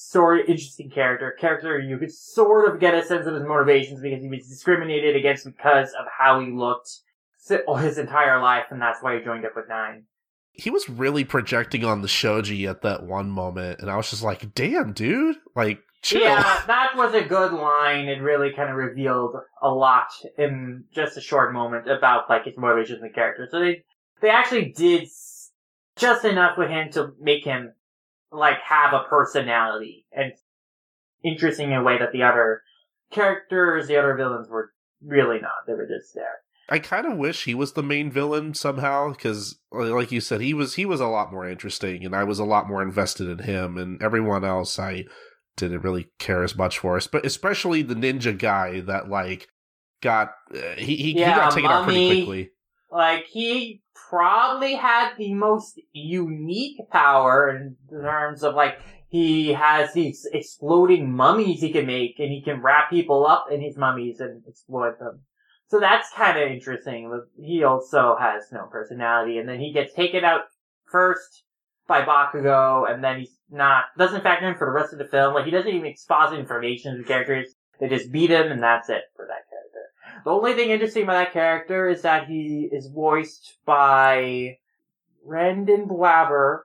[0.10, 4.02] sort of interesting character, character you could sort of get a sense of his motivations
[4.02, 6.90] because he was discriminated against because of how he looked
[7.80, 10.04] his entire life, and that's why he joined up with Nine.
[10.54, 14.24] he was really projecting on the shoji at that one moment, and I was just
[14.24, 15.38] like, "Damn, dude!
[15.56, 18.08] Like, chill." Yeah, that was a good line.
[18.08, 22.58] It really kind of revealed a lot in just a short moment about like his
[22.58, 23.48] motivations and character.
[23.50, 23.84] So they
[24.22, 25.08] they actually did
[25.96, 27.74] just enough with him to make him
[28.32, 30.34] like have a personality and
[31.24, 32.62] interesting in a way that the other
[33.12, 34.72] characters, the other villains were
[35.06, 35.52] really not.
[35.68, 36.40] They were just there.
[36.70, 40.54] I kind of wish he was the main villain somehow because, like you said, he
[40.54, 43.40] was he was a lot more interesting, and I was a lot more invested in
[43.40, 45.04] him, and everyone else I
[45.58, 49.50] didn't really care as much for us, but especially the ninja guy that like
[50.02, 52.52] got uh, he he, he got taken out pretty quickly.
[52.92, 60.28] Like he probably had the most unique power in terms of like he has these
[60.34, 64.44] exploding mummies he can make and he can wrap people up in his mummies and
[64.46, 65.22] explode them.
[65.68, 67.22] So that's kind of interesting.
[67.42, 70.42] He also has no personality and then he gets taken out
[70.92, 71.44] first
[71.88, 75.34] by Bakugo and then he's not, doesn't factor in for the rest of the film.
[75.34, 77.56] Like he doesn't even exposit information to the characters.
[77.80, 79.51] They just beat him and that's it for that.
[80.24, 84.58] The only thing interesting about that character is that he is voiced by
[85.26, 86.62] Brendan Blaber,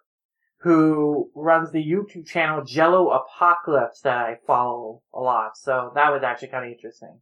[0.58, 5.56] who runs the YouTube channel Jello Apocalypse that I follow a lot.
[5.56, 7.20] So that was actually kind of interesting.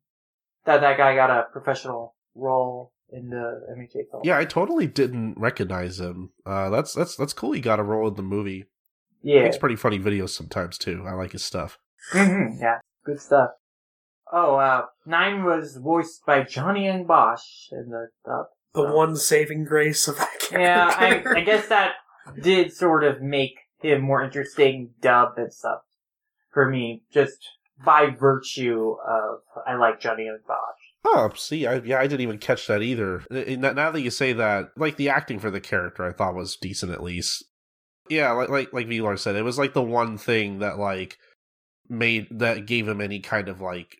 [0.65, 4.23] That that guy got a professional role in the MHA film.
[4.25, 6.31] Yeah, I totally didn't recognize him.
[6.47, 7.53] Uh, that's that's that's cool.
[7.53, 8.65] He got a role in the movie.
[9.23, 9.43] He Yeah.
[9.43, 11.05] makes pretty funny videos sometimes too.
[11.07, 11.79] I like his stuff.
[12.15, 12.79] Yeah.
[13.05, 13.51] Good stuff.
[14.33, 18.47] Oh, uh, Nine was voiced by Johnny Yong Bosch in the dub.
[18.75, 21.37] The So- one saving grace of that Yeah, character.
[21.37, 21.93] I, I guess that
[22.43, 25.81] did sort of make him more interesting dub and stuff
[26.53, 27.39] for me, just
[27.85, 30.59] by virtue of I like Johnny Yong Bosch.
[31.07, 33.21] Oh, see, I, yeah, I didn't even catch that either.
[33.31, 36.35] Uh, Now now that you say that, like the acting for the character, I thought
[36.35, 37.45] was decent at least.
[38.09, 41.19] Yeah, like like like Vilar said, it was like the one thing that like
[41.89, 43.99] made that gave him any kind of like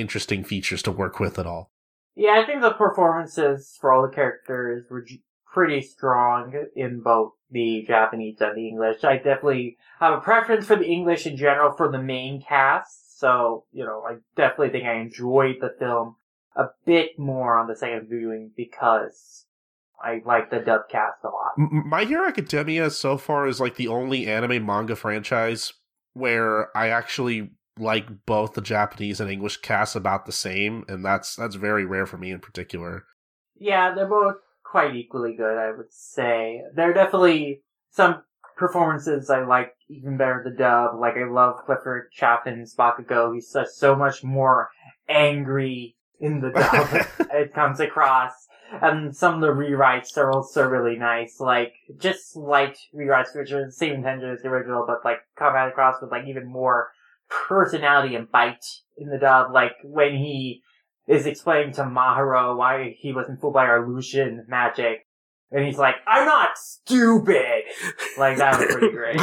[0.00, 1.70] interesting features to work with at all.
[2.14, 5.06] Yeah, I think the performances for all the characters were
[5.52, 9.04] pretty strong in both the Japanese and the English.
[9.04, 13.64] I definitely have a preference for the English in general for the main cast, so,
[13.72, 16.16] you know, I definitely think I enjoyed the film
[16.54, 19.46] a bit more on the second viewing because
[20.02, 21.52] I like the dub cast a lot.
[21.56, 25.72] My Hero Academia so far is like the only anime manga franchise
[26.12, 31.36] where I actually like both the Japanese and English casts about the same, and that's
[31.36, 33.04] that's very rare for me in particular.
[33.56, 36.62] Yeah, they're both quite equally good, I would say.
[36.74, 38.22] There are definitely some
[38.56, 41.00] performances I like even better the dub.
[41.00, 43.34] Like I love Clifford Chapman's Bakugo.
[43.34, 44.68] He's such so much more
[45.08, 47.28] angry in the dub.
[47.32, 48.32] it comes across.
[48.70, 51.40] And some of the rewrites are also really nice.
[51.40, 55.54] Like just slight rewrites, which are the same intention as the original, but like come
[55.54, 56.90] across with like even more
[57.28, 58.64] personality and bite
[58.96, 59.52] in the dub.
[59.52, 60.62] Like when he
[61.08, 65.06] is explaining to Mahoro why he wasn't fooled by our Lucian magic.
[65.50, 67.62] And he's like, I'm not stupid!
[68.18, 69.20] Like, that was pretty great.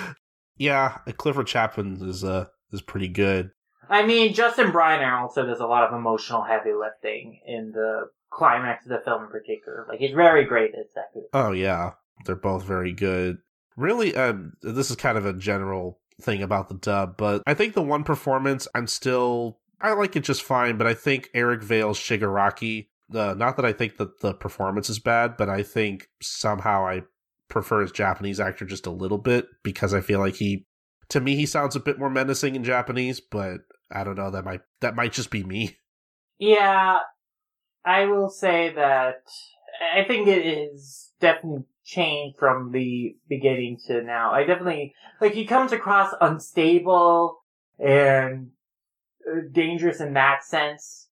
[0.56, 3.50] yeah, Clifford Chapman is uh is pretty good.
[3.90, 8.84] I mean, Justin Briner also does a lot of emotional heavy lifting in the climax
[8.84, 9.86] of the film in particular.
[9.88, 11.22] Like, he's very great at that.
[11.34, 11.92] Oh yeah,
[12.24, 13.38] they're both very good.
[13.76, 17.74] Really, um, this is kind of a general thing about the dub, but I think
[17.74, 21.98] the one performance I'm still I like it just fine, but I think Eric Vale's
[21.98, 26.86] Shigaraki uh, not that I think that the performance is bad, but I think somehow
[26.86, 27.02] I
[27.48, 30.66] prefer his Japanese actor just a little bit because I feel like he,
[31.08, 33.20] to me, he sounds a bit more menacing in Japanese.
[33.20, 35.76] But I don't know that might that might just be me.
[36.40, 36.98] Yeah,
[37.84, 39.24] I will say that
[39.92, 44.30] I think it is definitely changed from the beginning to now.
[44.32, 47.38] I definitely like he comes across unstable
[47.78, 48.50] and
[49.26, 51.08] uh, dangerous in that sense,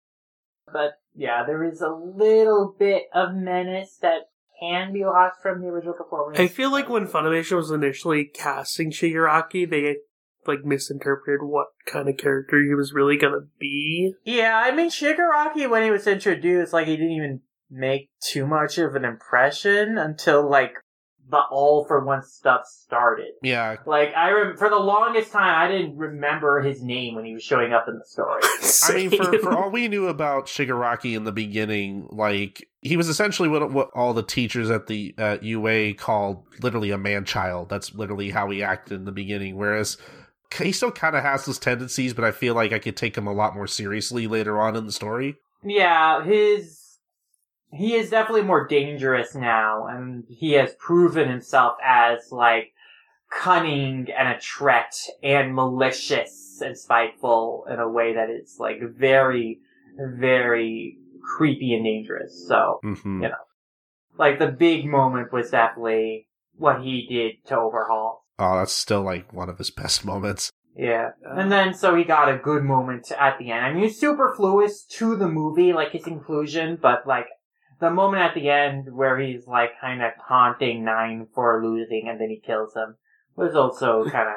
[0.72, 5.68] but yeah, there is a little bit of menace that can be lost from the
[5.68, 6.40] original performance.
[6.40, 9.98] I feel like when Funimation was initially casting Shigaraki, they
[10.48, 14.14] like misinterpreted what kind of character he was really gonna be.
[14.26, 18.78] Yeah, I mean Shigaraki when he was introduced, like he didn't even make too much
[18.78, 20.74] of an impression until like
[21.30, 23.32] the all for one stuff started.
[23.42, 27.34] Yeah, Like I rem- for the longest time, I didn't remember his name when he
[27.34, 28.42] was showing up in the story.
[28.84, 33.10] I mean, for, for all we knew about Shigaraki in the beginning, like he was
[33.10, 37.70] essentially what what all the teachers at the at UA called literally a man child.
[37.70, 39.56] That's literally how he acted in the beginning.
[39.56, 39.98] Whereas
[40.56, 43.26] he still kind of has those tendencies, but I feel like I could take him
[43.26, 45.38] a lot more seriously later on in the story.
[45.64, 46.85] yeah, his
[47.76, 52.74] he is definitely more dangerous now, and he has proven himself as like
[53.32, 59.60] cunning and a threat and malicious and spiteful in a way that is like very,
[59.98, 60.98] very
[61.38, 62.48] creepy and dangerous.
[62.48, 63.36] So, hmm Yeah.
[64.18, 68.26] like the big moment was definitely what he did to Overhaul.
[68.40, 70.50] Oh, that's still like one of his best moments.
[70.76, 71.12] Yeah.
[71.26, 73.66] And then so he got a good moment at the end.
[73.66, 77.28] I mean, it's superfluous to the movie, like his inclusion, but like
[77.80, 82.20] the moment at the end where he's like kind of taunting Nine for losing and
[82.20, 82.96] then he kills him
[83.36, 84.36] was also kind of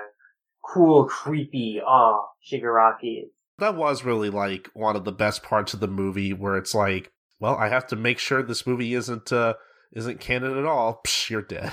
[0.62, 1.80] cool, creepy.
[1.84, 3.30] Oh, Shigaraki.
[3.58, 7.10] That was really like one of the best parts of the movie, where it's like,
[7.40, 9.54] well, I have to make sure this movie isn't uh
[9.92, 11.00] isn't canon at all.
[11.04, 11.72] Psh, you're dead.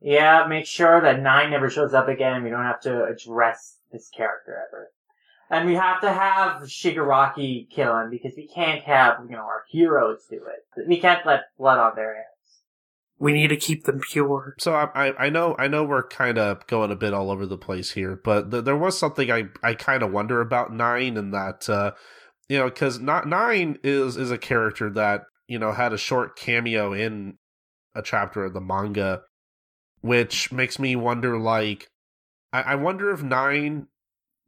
[0.00, 2.44] Yeah, make sure that Nine never shows up again.
[2.44, 4.90] We don't have to address this character ever.
[5.50, 9.64] And we have to have Shigaraki kill him because we can't have, you know, our
[9.68, 10.88] heroes do it.
[10.88, 12.26] We can't let blood on their hands.
[13.18, 14.54] we need to keep them pure.
[14.58, 17.46] So I, I, I know, I know we're kind of going a bit all over
[17.46, 21.16] the place here, but th- there was something I, I kind of wonder about Nine,
[21.16, 21.92] and that, uh,
[22.48, 26.36] you know, because not Nine is is a character that you know had a short
[26.36, 27.38] cameo in
[27.94, 29.22] a chapter of the manga,
[30.00, 31.88] which makes me wonder, like,
[32.52, 33.88] I, I wonder if Nine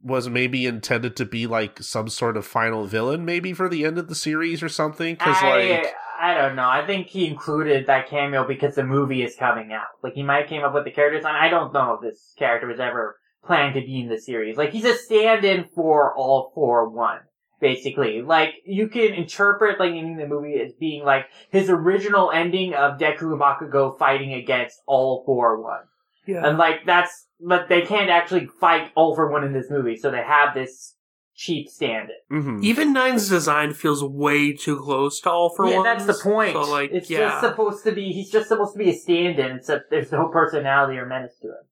[0.01, 3.97] was maybe intended to be like some sort of final villain, maybe for the end
[3.97, 5.93] of the series or something, because like.
[6.21, 6.67] I don't know.
[6.67, 9.87] I think he included that cameo because the movie is coming out.
[10.03, 12.33] Like he might have came up with the characters, and I don't know if this
[12.37, 14.57] character was ever planned to be in the series.
[14.57, 17.19] Like he's a stand-in for all for one,
[17.61, 18.21] basically.
[18.21, 22.99] Like you can interpret like in the movie as being like his original ending of
[22.99, 25.83] Deku and Bakugo fighting against all for one.
[26.27, 26.45] Yeah.
[26.45, 30.11] And like that's but they can't actually fight all for one in this movie, so
[30.11, 30.95] they have this
[31.35, 32.41] cheap stand-in.
[32.43, 32.63] mhm.
[32.63, 35.71] Even Nine's design feels way too close to all for one.
[35.71, 35.85] yeah, one.
[35.85, 36.53] that's the point.
[36.53, 38.11] So like, it's yeah, just supposed to be.
[38.11, 41.63] He's just supposed to be a stand-in, except there's no personality or menace to him.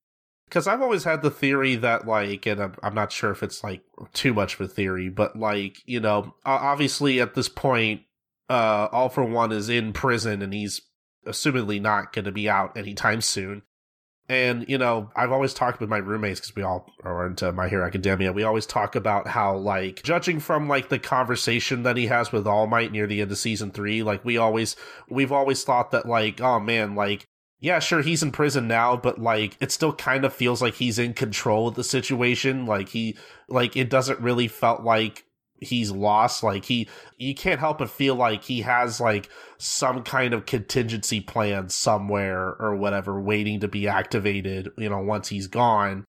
[0.46, 3.62] because I've always had the theory that like, and I'm, I'm not sure if it's
[3.62, 3.82] like
[4.14, 8.02] too much of a theory, but like you know, obviously at this point,
[8.48, 10.80] uh, All for One is in prison and he's
[11.26, 13.60] assumedly not going to be out anytime soon.
[14.28, 17.68] And you know, I've always talked with my roommates because we all are into My
[17.68, 18.32] Hero Academia.
[18.32, 22.46] We always talk about how, like, judging from like the conversation that he has with
[22.46, 24.76] All Might near the end of season three, like we always,
[25.08, 27.26] we've always thought that, like, oh man, like
[27.60, 30.98] yeah, sure, he's in prison now, but like it still kind of feels like he's
[30.98, 32.66] in control of the situation.
[32.66, 33.16] Like he,
[33.48, 35.24] like it doesn't really felt like
[35.60, 36.42] he's lost.
[36.42, 39.28] Like he, you can't help but feel like he has like
[39.58, 44.70] some kind of contingency plan somewhere or whatever waiting to be activated.
[44.76, 46.04] You know, once he's gone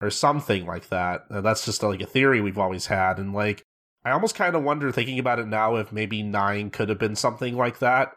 [0.00, 1.24] or something like that.
[1.28, 3.18] And that's just like a theory we've always had.
[3.18, 3.62] And like,
[4.04, 7.16] I almost kind of wonder thinking about it now if maybe nine could have been
[7.16, 8.12] something like that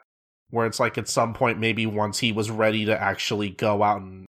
[0.54, 4.02] where it's like at some point maybe once he was ready to actually go out
[4.02, 4.28] and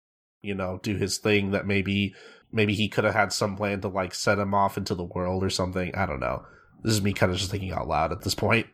[0.42, 2.16] you know do his thing that maybe
[2.52, 5.44] maybe he could have had some plan to like set him off into the world
[5.44, 6.44] or something i don't know
[6.84, 8.68] this is me kind of just thinking out loud at this point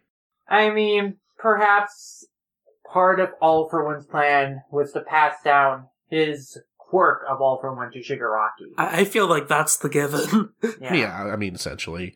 [0.48, 2.26] I mean, perhaps
[2.92, 7.74] part of All for One's plan was to pass down his quirk of All for
[7.76, 8.74] One to Shigaraki.
[8.78, 10.50] I, I feel like that's the given.
[10.82, 12.16] yeah, i mean essentially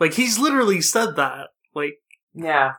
[0.00, 1.48] like he's literally said that.
[1.74, 1.98] Like
[2.38, 2.74] Yeah.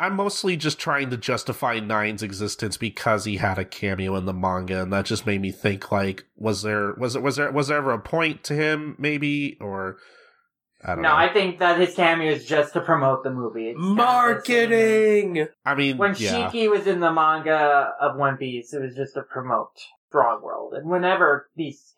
[0.00, 4.32] i'm mostly just trying to justify nine's existence because he had a cameo in the
[4.32, 7.68] manga and that just made me think like was there was it was there was
[7.68, 9.98] there ever a point to him maybe or
[10.84, 11.16] I don't No, know.
[11.16, 13.70] I think that his cameo is just to promote the movie.
[13.70, 15.48] It's Marketing.
[15.66, 16.48] I mean, When yeah.
[16.48, 19.72] Shiki was in the manga of One Piece, it was just to promote
[20.08, 20.74] Strong World.
[20.74, 21.96] And whenever these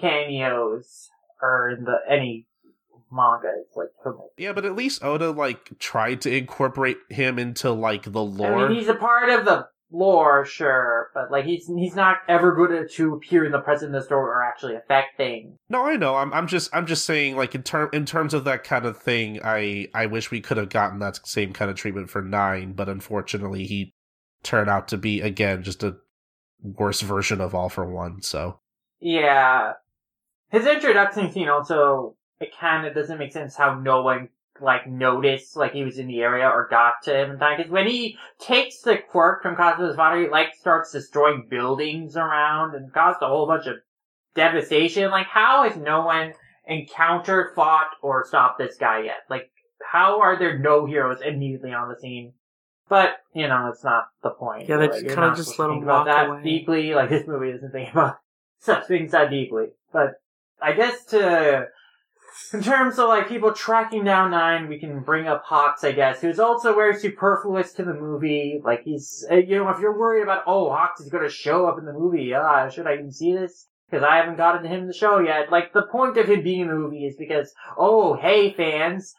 [0.00, 1.10] cameos
[1.42, 2.46] are in the any
[3.12, 4.30] manga, it's like promote.
[4.38, 8.66] Yeah, but at least Oda like tried to incorporate him into like the lore.
[8.66, 12.54] I mean, he's a part of the lore, sure, but like he's he's not ever
[12.54, 15.56] good to appear in the present of the story or actually affect things.
[15.68, 16.16] No, I know.
[16.16, 18.98] I'm I'm just I'm just saying like in term in terms of that kind of
[18.98, 22.72] thing, I I wish we could have gotten that same kind of treatment for 9,
[22.72, 23.94] but unfortunately he
[24.42, 25.96] turned out to be again just a
[26.62, 28.60] worse version of All for One, so
[29.00, 29.74] Yeah,
[30.50, 34.28] his introduction scene also it kind of doesn't make sense how no one
[34.60, 37.72] like noticed like he was in the area or got to him in time because
[37.72, 42.92] when he takes the quirk from Cosmo's body, he like starts destroying buildings around and
[42.92, 43.76] caused a whole bunch of
[44.34, 45.10] devastation.
[45.10, 46.32] Like, how has no one
[46.66, 49.22] encountered, fought, or stopped this guy yet?
[49.28, 49.50] Like,
[49.90, 52.32] how are there no heroes immediately on the scene?
[52.88, 54.68] But you know, it's not the point.
[54.68, 56.42] Yeah, they Like, you're kinda just let him about walk that away.
[56.42, 56.94] deeply.
[56.94, 58.18] Like this movie doesn't think about
[58.60, 59.68] such things that deeply.
[59.92, 60.14] But
[60.60, 61.66] I guess to
[62.52, 66.20] in terms of like people tracking down Nine, we can bring up Hawks, I guess,
[66.20, 68.60] who's also very superfluous to the movie.
[68.62, 71.66] Like he's, uh, you know, if you're worried about, oh, Hawks is going to show
[71.66, 73.68] up in the movie, ah, should I even see this?
[73.90, 75.52] Because I haven't gotten him in the show yet.
[75.52, 79.14] Like the point of him being in the movie is because, oh, hey fans,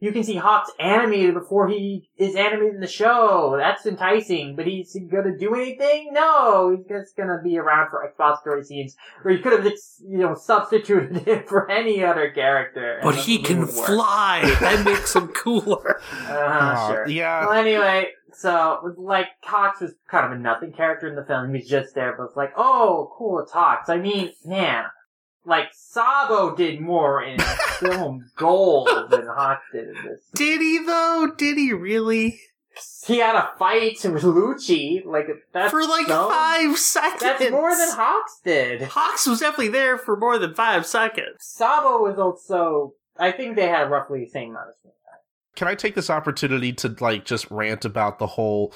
[0.00, 3.54] you can see Hawks animated before he is animated in the show.
[3.58, 6.10] That's enticing, but he's gonna do anything?
[6.12, 9.64] No, he's just gonna be around for expository scenes where you could have,
[10.06, 13.00] you know, substituted him for any other character.
[13.02, 13.70] But he can work.
[13.70, 14.54] fly.
[14.60, 16.00] That makes him cooler.
[16.28, 17.08] Uh, Uh, sure.
[17.08, 17.46] yeah.
[17.46, 21.48] Well, anyway, so like Hawks was kind of a nothing character in the film.
[21.52, 23.88] He was just there, but it's like, oh, cool, it's Hawks.
[23.88, 24.84] I mean, man,
[25.48, 27.38] like Sabo did more in
[27.80, 30.20] film gold than Hawks did in this.
[30.34, 31.32] Did he though?
[31.36, 32.40] Did he really?
[33.06, 37.20] He had a fight with Lucci, like that's for like so- five seconds.
[37.22, 38.82] That's more than Hawks did.
[38.82, 41.38] Hawks was definitely there for more than five seconds.
[41.40, 42.92] Sabo was also.
[43.18, 45.18] I think they had roughly the same amount of screen time.
[45.56, 48.72] Can I take this opportunity to like just rant about the whole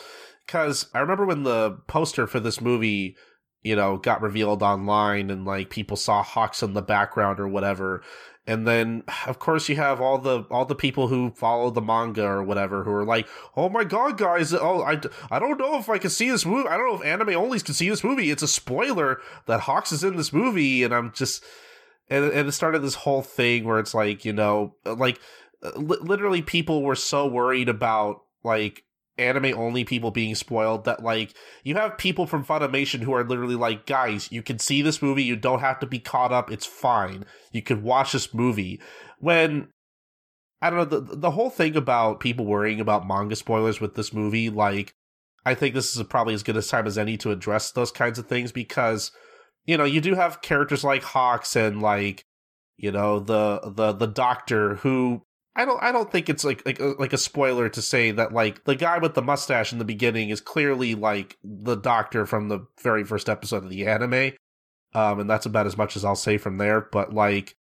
[0.49, 3.17] cuz I remember when the poster for this movie,
[3.63, 8.03] you know, got revealed online and like people saw Hawks in the background or whatever.
[8.45, 12.25] And then of course you have all the all the people who follow the manga
[12.25, 15.01] or whatever who are like, "Oh my god, guys, oh I,
[15.31, 16.69] I don't know if I can see this movie.
[16.69, 18.31] I don't know if anime onlys can see this movie.
[18.31, 21.45] It's a spoiler that Hawks is in this movie." And I'm just
[22.13, 25.21] and, and it started this whole thing where it's like, you know, like
[25.77, 28.85] li- literally people were so worried about like
[29.19, 31.35] anime only people being spoiled that like
[31.65, 35.23] you have people from Funimation who are literally like guys you can see this movie
[35.23, 38.81] you don't have to be caught up it's fine you can watch this movie.
[39.19, 39.69] When
[40.61, 44.13] I don't know the the whole thing about people worrying about manga spoilers with this
[44.13, 44.95] movie like
[45.45, 48.19] I think this is probably as good a time as any to address those kinds
[48.19, 49.11] of things because
[49.65, 52.25] you know you do have characters like Hawks and like
[52.77, 55.23] you know the the the doctor who
[55.55, 58.33] I don't I don't think it's like like a, like a spoiler to say that
[58.33, 62.49] like the guy with the mustache in the beginning is clearly like the doctor from
[62.49, 64.33] the very first episode of the anime.
[64.95, 66.81] Um and that's about as much as I'll say from there.
[66.81, 67.57] But like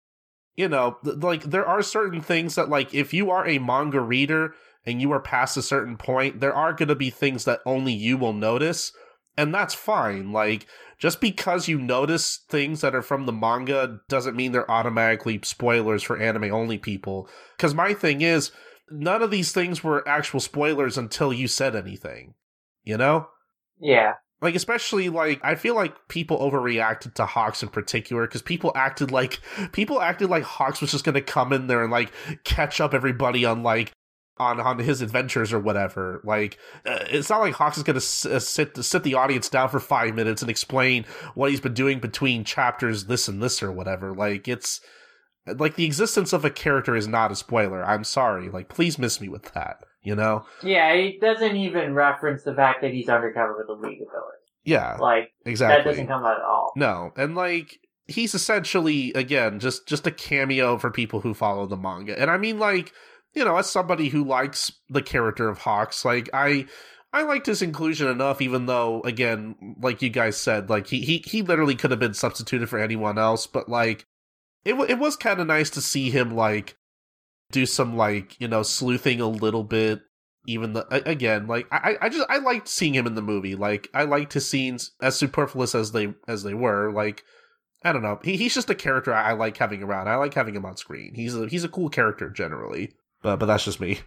[0.57, 4.01] you know th- like there are certain things that like if you are a manga
[4.01, 4.53] reader
[4.85, 7.93] and you are past a certain point there are going to be things that only
[7.93, 8.91] you will notice
[9.37, 10.65] and that's fine like
[10.97, 16.01] just because you notice things that are from the manga doesn't mean they're automatically spoilers
[16.01, 17.29] for anime only people.
[17.55, 18.51] Because my thing is,
[18.89, 22.33] none of these things were actual spoilers until you said anything.
[22.83, 23.27] You know?
[23.79, 24.13] Yeah.
[24.41, 29.11] Like, especially, like, I feel like people overreacted to Hawks in particular because people acted
[29.11, 29.39] like,
[29.71, 32.11] people acted like Hawks was just going to come in there and, like,
[32.43, 33.91] catch up everybody on, like,
[34.39, 36.21] on on his adventures or whatever.
[36.23, 39.69] Like uh, it's not like Hawks is going to uh, sit sit the audience down
[39.69, 43.71] for 5 minutes and explain what he's been doing between chapters this and this or
[43.71, 44.13] whatever.
[44.13, 44.81] Like it's
[45.45, 47.85] like the existence of a character is not a spoiler.
[47.85, 48.49] I'm sorry.
[48.49, 50.45] Like please miss me with that, you know?
[50.63, 54.33] Yeah, he doesn't even reference the fact that he's undercover with the League of Villains.
[54.65, 55.81] Yeah, Like, exactly.
[55.81, 56.73] that doesn't come out at all.
[56.75, 61.77] No, and like he's essentially again just just a cameo for people who follow the
[61.77, 62.19] manga.
[62.19, 62.91] And I mean like,
[63.37, 66.65] you know, as somebody who likes the character of Hawks, like I
[67.13, 71.23] I liked his inclusion enough even though again, like you guys said, like he he
[71.25, 74.05] he literally could have been substituted for anyone else, but like
[74.65, 76.77] it w- it was kind of nice to see him like
[77.51, 80.01] do some like, you know, sleuthing a little bit
[80.49, 83.89] even the again like I I just I liked seeing him in the movie like
[83.93, 87.23] I liked his scenes as superfluous as they as they were like
[87.83, 88.19] I don't know.
[88.23, 90.09] He, he's just a character I, I like having around.
[90.09, 91.13] I like having him on screen.
[91.13, 92.93] He's a he's a cool character generally,
[93.27, 93.99] but but that's just me.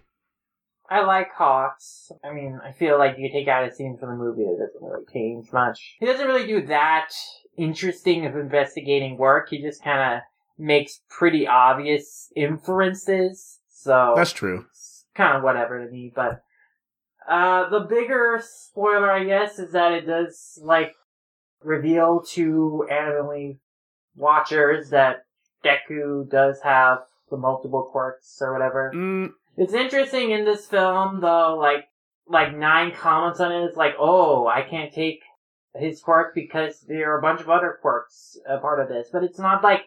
[0.88, 2.10] I like Hawks.
[2.24, 4.82] I mean, I feel like you take out a scene from the movie, it doesn't
[4.82, 5.96] really change much.
[6.00, 7.10] He doesn't really do that
[7.56, 9.50] interesting of investigating work.
[9.50, 10.22] He just kind of
[10.58, 13.60] makes pretty obvious inferences.
[13.68, 14.66] So That's true.
[15.14, 16.12] kind of whatever to me.
[16.12, 16.42] But
[17.28, 20.94] uh, the bigger spoiler, I guess, is that it does like
[21.62, 23.60] reveal to anime
[24.16, 25.24] watchers that
[25.64, 26.98] Deku does have
[27.30, 28.92] the multiple quirks or whatever.
[28.94, 31.86] Mm, It's interesting in this film though, like
[32.26, 35.20] like nine comments on it is like, oh, I can't take
[35.74, 39.08] his quirk because there are a bunch of other quirks a part of this.
[39.12, 39.82] But it's not like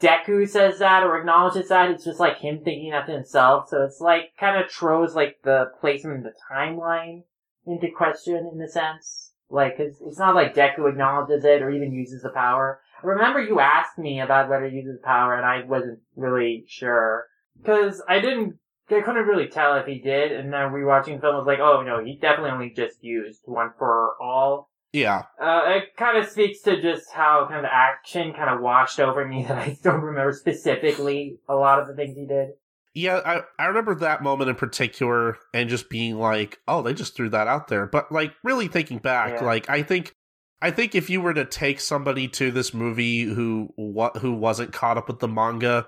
[0.00, 1.90] Deku says that or acknowledges that.
[1.90, 3.68] It's just like him thinking that to himself.
[3.68, 7.22] So it's like kind of throws like the placement in the timeline
[7.66, 9.32] into question in a sense.
[9.48, 12.80] Like, 'cause it's not like Deku acknowledges it or even uses the power.
[13.02, 17.26] Remember you asked me about whether he uses power and I wasn't really sure.
[17.64, 18.54] Cause I didn't,
[18.90, 21.82] I couldn't really tell if he did and then rewatching the film was like, oh
[21.82, 24.70] no, he definitely only just used one for all.
[24.92, 29.00] yeah, Uh, it kind of speaks to just how kind of action kind of washed
[29.00, 32.50] over me that I don't remember specifically a lot of the things he did.
[32.94, 33.20] yeah.
[33.24, 37.28] I I remember that moment in particular, and just being like, oh, they just threw
[37.30, 37.86] that out there.
[37.86, 39.44] But like, really thinking back, Yeah.
[39.46, 40.12] like I think.
[40.62, 44.72] I think if you were to take somebody to this movie who what who wasn't
[44.72, 45.86] caught up with the manga,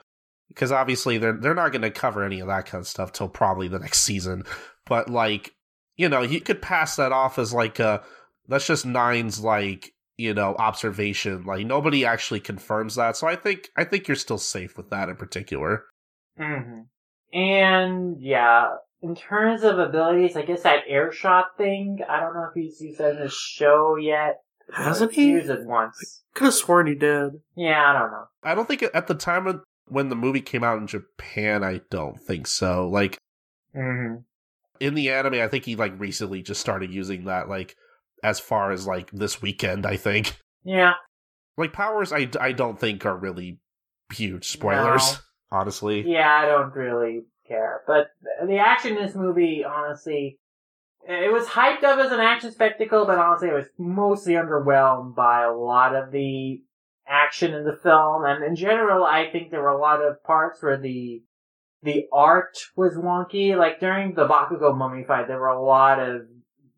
[0.48, 3.28] because obviously they're they're not going to cover any of that kind of stuff till
[3.28, 4.44] probably the next season.
[4.86, 5.54] But like,
[5.96, 8.02] you know, you could pass that off as like a
[8.46, 11.44] that's just Nine's like you know observation.
[11.44, 15.08] Like nobody actually confirms that, so I think I think you're still safe with that
[15.08, 15.84] in particular.
[16.36, 16.80] hmm
[17.32, 18.68] And yeah,
[19.00, 22.80] in terms of abilities, I guess that air shot thing, I don't know if he's
[22.80, 24.40] used that in the show yet.
[24.72, 25.26] Hasn't he?
[25.28, 26.22] used it once.
[26.34, 27.40] Could have sworn he did.
[27.56, 28.24] Yeah, I don't know.
[28.42, 31.80] I don't think at the time of- when the movie came out in Japan, I
[31.90, 32.88] don't think so.
[32.88, 33.18] Like
[33.74, 34.16] hmm
[34.80, 37.74] in the anime, I think he like recently just started using that like
[38.22, 39.84] as far as like this weekend.
[39.86, 40.92] I think Yeah.
[41.56, 43.58] like powers, I I don't think are really
[44.12, 45.02] huge spoilers.
[45.50, 45.58] No.
[45.58, 47.80] Honestly, Yeah, I don't really care.
[47.86, 48.10] But
[48.46, 50.38] the action in this movie, honestly,
[51.08, 55.14] Uh, it was hyped up as an action spectacle, but honestly, it was mostly underwhelmed
[55.14, 56.62] by a lot of the
[57.06, 58.24] action in the film.
[58.24, 61.22] And in general, I think there were a lot of parts where the
[61.82, 63.56] the art was wonky.
[63.56, 66.22] Like during the Bakugo mummy fight, there were a lot of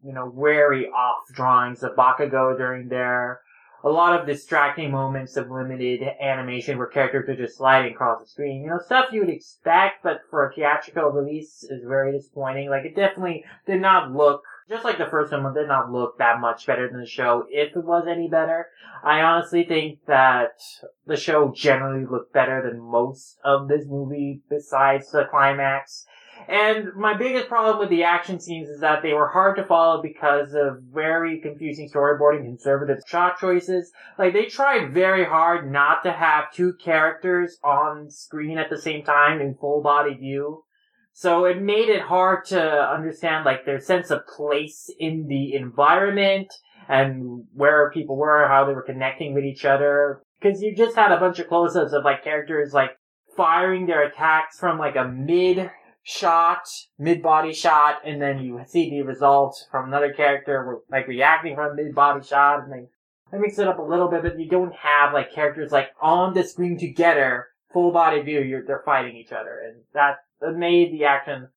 [0.05, 3.41] you know very off drawings of Bakugo during there
[3.83, 8.27] a lot of distracting moments of limited animation where characters are just sliding across the
[8.27, 8.63] screen.
[8.63, 12.69] You know, stuff you would expect, but for a theatrical release is very disappointing.
[12.69, 16.41] Like, it definitely did not look, just like the first one, did not look that
[16.41, 18.67] much better than the show, if it was any better.
[19.03, 20.61] I honestly think that
[21.07, 26.05] the show generally looked better than most of this movie besides the climax.
[26.49, 30.03] And my biggest problem with the action scenes is that they were hard to follow
[30.03, 33.93] because of very confusing storyboarding, conservative shot choices.
[34.19, 39.05] Like they tried very hard not to have two characters on screen at the same
[39.05, 40.65] time in full body view.
[41.13, 46.53] So it made it hard to understand like their sense of place in the environment
[46.89, 50.23] and where people were, how they were connecting with each other.
[50.43, 52.93] Cause you just had a bunch of close-ups of like characters like
[53.37, 55.71] firing their attacks from like a mid
[56.03, 56.67] shot,
[56.99, 61.73] mid body shot, and then you see the results from another character like reacting from
[61.73, 62.89] a mid body shot, and they
[63.31, 66.35] they mix it up a little bit, but you don't have like characters like on
[66.35, 68.41] the screen together, full body view.
[68.41, 71.49] You're they're fighting each other, and that, that made the action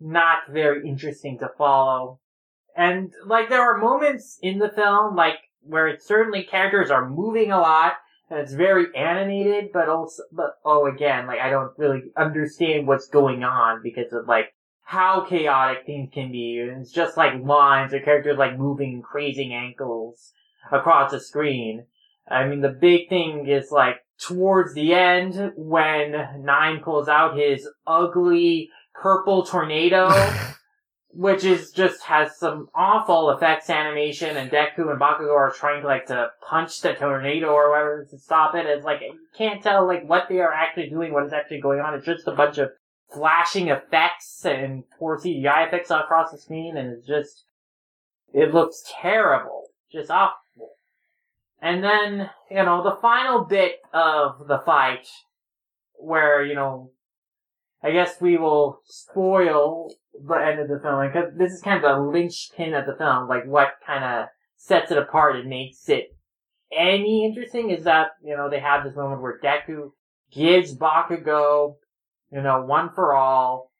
[0.00, 2.20] not very interesting to follow.
[2.76, 7.52] And like there are moments in the film like where it's certainly characters are moving
[7.52, 7.94] a lot
[8.32, 13.08] and it's very animated, but also, but oh, again, like I don't really understand what's
[13.08, 16.58] going on because of like how chaotic things can be.
[16.58, 20.32] And it's just like lines or characters like moving crazy ankles
[20.70, 21.84] across the screen.
[22.26, 26.12] I mean, the big thing is like towards the end when
[26.42, 30.08] Nine pulls out his ugly purple tornado.
[31.14, 35.86] which is just has some awful effects animation, and Deku and Bakugo are trying to
[35.86, 38.66] like to punch the tornado or whatever to stop it.
[38.66, 41.80] It's like you can't tell like what they are actually doing, what is actually going
[41.80, 41.94] on.
[41.94, 42.70] It's just a bunch of
[43.12, 47.44] flashing effects and poor CGI effects across the screen, and it's just
[48.32, 50.36] it looks terrible, just awful.
[51.60, 55.08] And then you know the final bit of the fight,
[55.94, 56.90] where you know
[57.82, 61.98] I guess we will spoil the end of the film because this is kind of
[61.98, 66.16] a linchpin of the film, like what kind of sets it apart and makes it
[66.76, 69.90] any interesting is that, you know, they have this moment where Deku
[70.32, 71.76] gives Bakugo,
[72.30, 73.70] you know, one for all.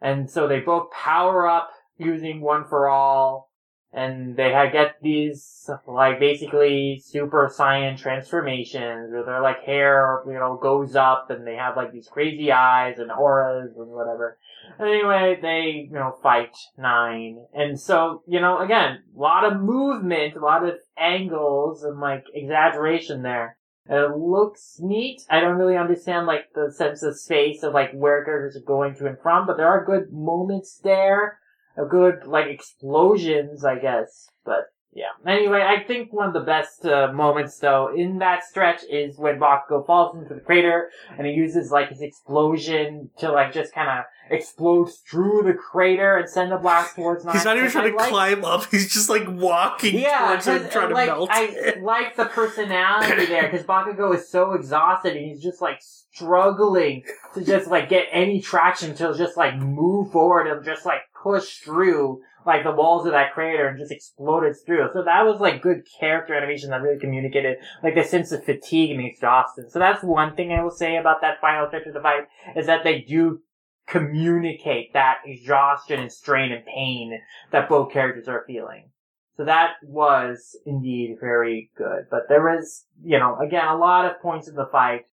[0.00, 3.49] And so they both power up using one for all.
[3.92, 10.56] And they get these, like, basically super saiyan transformations where their, like, hair, you know,
[10.62, 14.38] goes up and they have, like, these crazy eyes and auras and whatever.
[14.78, 17.44] Anyway, they, you know, fight nine.
[17.52, 22.24] And so, you know, again, a lot of movement, a lot of angles and like
[22.32, 23.56] exaggeration there.
[23.88, 25.22] It looks neat.
[25.28, 28.94] I don't really understand like the sense of space of like where characters are going
[28.96, 31.39] to and from, but there are good moments there.
[31.80, 34.28] A good like explosions, I guess.
[34.44, 35.06] But yeah.
[35.26, 39.38] Anyway, I think one of the best uh, moments though in that stretch is when
[39.38, 43.88] Bakugo falls into the crater and he uses like his explosion to like just kind
[43.88, 47.24] of explode through the crater and send a blast towards.
[47.32, 48.66] He's not even trying to like- climb up.
[48.70, 52.26] He's just like walking Yeah, towards it, 'cause, trying to like, melt I like the
[52.26, 57.88] personality there because Bakugo is so exhausted and he's just like struggling to just like
[57.88, 62.72] get any traction to just like move forward and just like push through like the
[62.72, 64.88] walls of that crater and just exploded through.
[64.92, 68.90] So that was like good character animation that really communicated like the sense of fatigue
[68.90, 69.68] and exhaustion.
[69.70, 72.24] So that's one thing I will say about that final stretch of the fight
[72.56, 73.40] is that they do
[73.86, 77.20] communicate that exhaustion and strain and pain
[77.50, 78.90] that both characters are feeling.
[79.36, 82.06] So that was indeed very good.
[82.10, 85.06] But there was, you know, again, a lot of points in the fight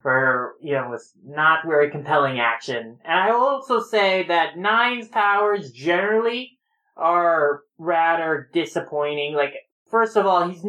[0.00, 2.98] for, you know, was not very compelling action.
[3.04, 6.57] And I will also say that Nine's powers generally
[6.98, 9.34] are rather disappointing.
[9.34, 9.54] Like,
[9.90, 10.64] first of all, he's,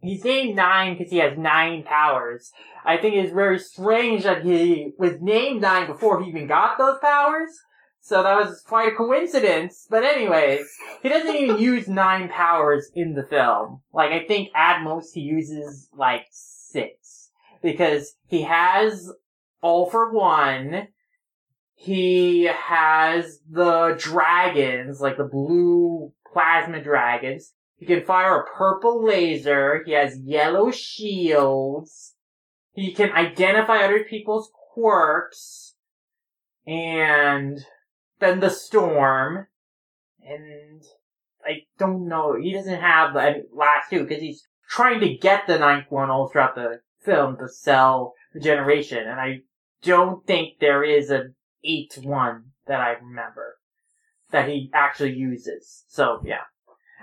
[0.00, 2.52] he's named Nine because he has nine powers.
[2.84, 6.98] I think it's very strange that he was named Nine before he even got those
[7.00, 7.50] powers.
[8.00, 9.86] So that was quite a coincidence.
[9.88, 10.66] But anyways,
[11.02, 13.82] he doesn't even use nine powers in the film.
[13.92, 17.30] Like, I think at most he uses like six.
[17.62, 19.12] Because he has
[19.60, 20.88] All for One.
[21.82, 27.54] He has the dragons, like the blue plasma dragons.
[27.74, 29.82] He can fire a purple laser.
[29.84, 32.14] He has yellow shields.
[32.72, 35.74] He can identify other people's quirks.
[36.68, 37.58] And
[38.20, 39.48] then the storm.
[40.24, 40.84] And
[41.44, 42.36] I don't know.
[42.40, 46.28] He doesn't have the last two because he's trying to get the ninth one all
[46.28, 48.98] throughout the film to cell regeneration.
[48.98, 49.40] And I
[49.82, 53.56] don't think there is an eighth one that I remember
[54.30, 55.84] that he actually uses.
[55.88, 56.42] So yeah.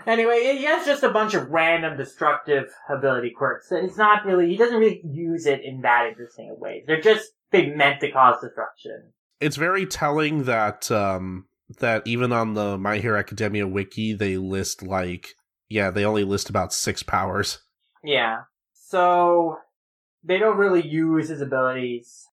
[0.08, 3.68] Anyway, he has just a bunch of random destructive ability quirks.
[3.70, 6.84] It's not really, he doesn't really use it in that interesting of ways.
[6.88, 9.12] They're just, they meant to cause destruction.
[9.42, 11.46] It's very telling that um
[11.80, 15.36] that even on the My Hero Academia wiki they list like
[15.70, 17.60] yeah, they only list about six powers.
[18.04, 18.44] Yeah.
[18.74, 19.58] So,
[20.24, 22.26] they don't really use his abilities,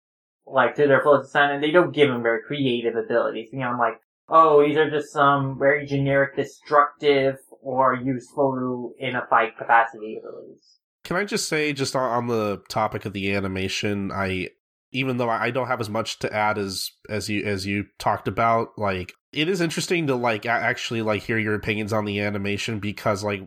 [0.47, 3.49] like, to their fullest extent, and they don't give him very creative abilities.
[3.53, 9.17] You know, I'm like, oh, these are just some very generic destructive or useful in
[9.17, 10.79] a fight capacity abilities.
[11.05, 14.51] Can I just say, just on the topic of the animation, I
[14.93, 18.29] even though I don't have as much to add as as you as you talked
[18.29, 22.79] about, like it is interesting to like actually like hear your opinions on the animation
[22.79, 23.47] because like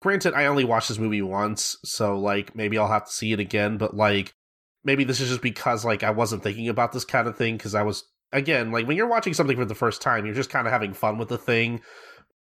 [0.00, 3.40] granted I only watched this movie once, so like maybe I'll have to see it
[3.40, 4.34] again, but like
[4.84, 7.74] maybe this is just because like I wasn't thinking about this kind of thing because
[7.74, 10.66] I was again like when you're watching something for the first time, you're just kind
[10.66, 11.80] of having fun with the thing.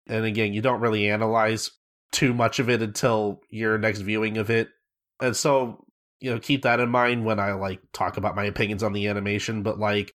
[0.07, 1.71] And again, you don't really analyze
[2.11, 4.69] too much of it until your next viewing of it.
[5.21, 5.85] And so,
[6.19, 9.07] you know, keep that in mind when I like talk about my opinions on the
[9.07, 10.13] animation, but like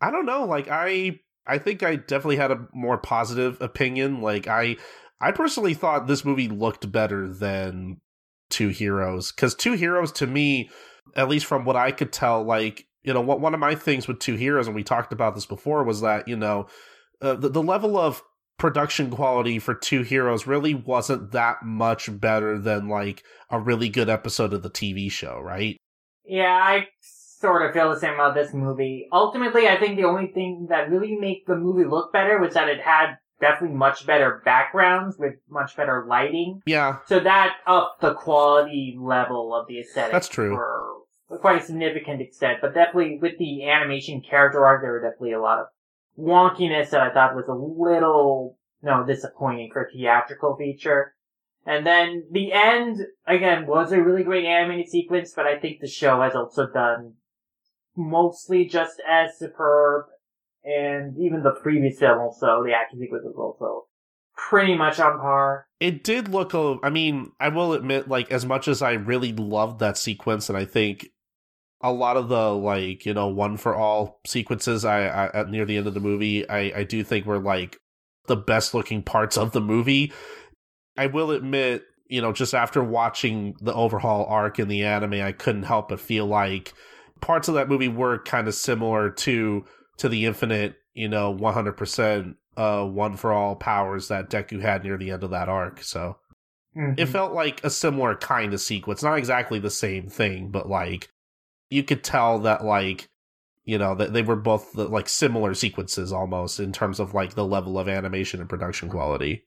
[0.00, 4.20] I don't know, like I I think I definitely had a more positive opinion.
[4.20, 4.76] Like I
[5.20, 8.00] I personally thought this movie looked better than
[8.48, 10.70] Two Heroes cuz Two Heroes to me,
[11.14, 14.06] at least from what I could tell, like, you know, what one of my things
[14.06, 16.66] with Two Heroes and we talked about this before was that, you know,
[17.22, 18.22] uh, the, the level of
[18.58, 24.08] production quality for Two Heroes really wasn't that much better than like a really good
[24.08, 25.76] episode of the TV show, right?
[26.24, 29.08] Yeah, I sort of feel the same about this movie.
[29.12, 32.68] Ultimately, I think the only thing that really made the movie look better was that
[32.68, 36.62] it had definitely much better backgrounds with much better lighting.
[36.66, 40.12] Yeah, So that upped the quality level of the aesthetic.
[40.12, 40.54] That's true.
[41.28, 42.58] For quite a significant extent.
[42.60, 45.66] But definitely with the animation character art, there were definitely a lot of
[46.18, 51.14] wonkiness that I thought was a little, no, disappointing for a theatrical feature.
[51.66, 55.86] And then the end, again, was a really great animated sequence, but I think the
[55.86, 57.14] show has also done
[57.96, 60.06] mostly just as superb.
[60.64, 63.86] And even the previous film also, the action sequence was also
[64.36, 65.66] pretty much on par.
[65.80, 66.54] It did look.
[66.54, 70.58] I mean, I will admit, like as much as I really loved that sequence, and
[70.58, 71.08] I think
[71.82, 75.64] a lot of the like you know one for all sequences, I, I at near
[75.64, 77.78] the end of the movie, I I do think were like
[78.26, 80.12] the best looking parts of the movie.
[80.96, 85.32] I will admit, you know, just after watching the overhaul arc in the anime, I
[85.32, 86.74] couldn't help but feel like
[87.20, 89.64] parts of that movie were kind of similar to
[90.00, 94.60] to the infinite, you know, one hundred percent uh one for all powers that Deku
[94.60, 95.82] had near the end of that arc.
[95.82, 96.16] So
[96.74, 101.08] it felt like a similar kind of sequence, not exactly the same thing, but like
[101.68, 103.08] you could tell that like
[103.64, 107.34] you know that they were both the, like similar sequences almost in terms of like
[107.34, 109.44] the level of animation and production quality.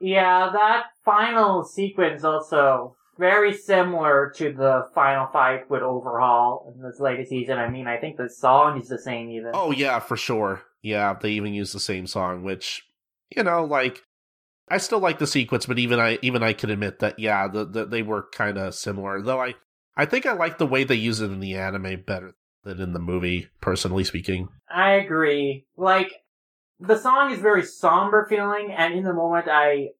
[0.00, 7.00] Yeah, that final sequence also very similar to the final fight with Overhaul in this
[7.00, 7.58] latest season.
[7.58, 9.52] I mean, I think the song is the same even.
[9.54, 10.62] Oh yeah, for sure.
[10.82, 12.82] Yeah, they even use the same song, which
[13.34, 14.02] you know, like
[14.68, 17.64] I still like the sequence, but even I even I could admit that yeah, the,
[17.64, 19.20] the they were kind of similar.
[19.20, 19.54] Though I
[19.96, 22.34] I think I like the way they use it in the anime better
[22.64, 24.48] than in the movie, personally speaking.
[24.70, 25.66] I agree.
[25.76, 26.12] Like
[26.80, 29.90] the song is very somber feeling, and in the moment, I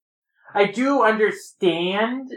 [0.55, 2.33] I do understand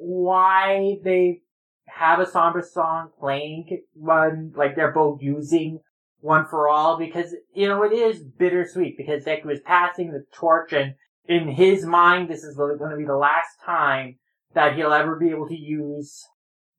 [0.00, 1.42] why they
[1.86, 5.80] have a somber song playing one, like they're both using
[6.20, 10.72] one for all because you know it is bittersweet because Deku is passing the torch
[10.72, 10.94] and
[11.26, 14.16] in his mind this is going to be the last time
[14.54, 16.26] that he'll ever be able to use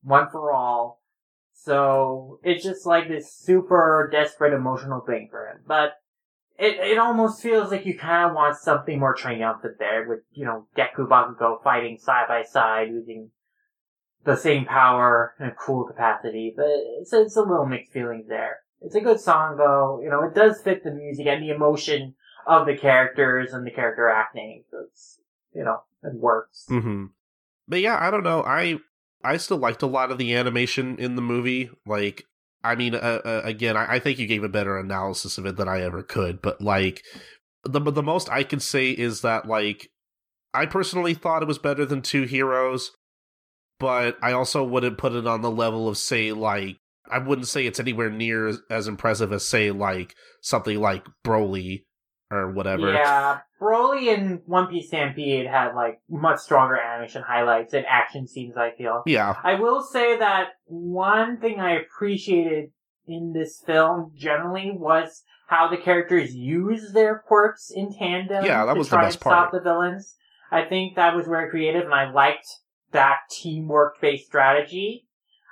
[0.03, 0.99] one for all.
[1.53, 5.61] So it's just like this super desperate emotional thing for him.
[5.65, 5.93] But
[6.61, 10.45] it it almost feels like you kind of want something more triumphant there with you
[10.45, 13.31] know Deku Bakugo fighting side by side using
[14.23, 16.53] the same power and cool capacity.
[16.55, 16.67] But
[16.99, 18.59] it's it's a little mixed feelings there.
[18.79, 19.99] It's a good song though.
[20.03, 22.13] You know it does fit the music and the emotion
[22.45, 24.63] of the characters and the character acting.
[24.69, 25.19] So it's
[25.53, 26.65] you know it works.
[26.67, 27.07] hmm
[27.67, 28.43] But yeah, I don't know.
[28.43, 28.79] I
[29.23, 31.69] I still liked a lot of the animation in the movie.
[31.85, 32.25] Like,
[32.63, 35.57] I mean, uh, uh, again, I, I think you gave a better analysis of it
[35.57, 36.41] than I ever could.
[36.41, 37.03] But like,
[37.63, 39.89] the the most I can say is that like,
[40.53, 42.91] I personally thought it was better than Two Heroes,
[43.79, 46.77] but I also wouldn't put it on the level of say like.
[47.09, 51.83] I wouldn't say it's anywhere near as, as impressive as say like something like Broly
[52.31, 52.93] or whatever.
[52.93, 58.55] Yeah, Broly and One Piece Stampede had like much stronger animation highlights and action scenes.
[58.57, 59.03] I feel.
[59.05, 59.35] Yeah.
[59.43, 62.71] I will say that one thing I appreciated
[63.05, 68.45] in this film generally was how the characters use their quirks in tandem.
[68.45, 70.15] Yeah, that to was the best and stop the villains.
[70.49, 72.47] I think that was very creative, and I liked
[72.91, 75.07] that teamwork-based strategy.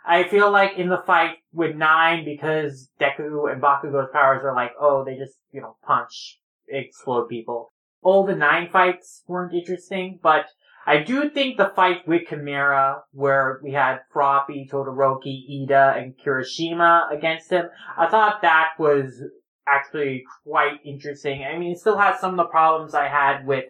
[0.05, 4.71] I feel like in the fight with Nine, because Deku and Bakugo's powers are like,
[4.79, 7.71] oh, they just, you know, punch, explode people.
[8.01, 10.45] All the Nine fights weren't interesting, but
[10.85, 17.11] I do think the fight with Chimera, where we had Froppy, Todoroki, Ida, and Kirishima
[17.11, 17.65] against him,
[17.97, 19.21] I thought that was
[19.67, 21.43] actually quite interesting.
[21.43, 23.65] I mean, it still has some of the problems I had with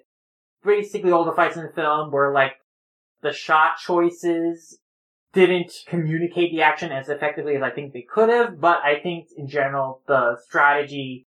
[0.63, 2.53] basically all the fights in the film, where like
[3.21, 4.79] the shot choices
[5.33, 9.27] didn't communicate the action as effectively as I think they could have, but I think
[9.37, 11.27] in general the strategy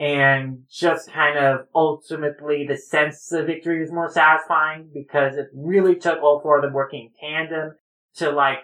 [0.00, 5.96] and just kind of ultimately the sense of victory was more satisfying because it really
[5.96, 7.72] took all four of them working in tandem
[8.16, 8.60] to like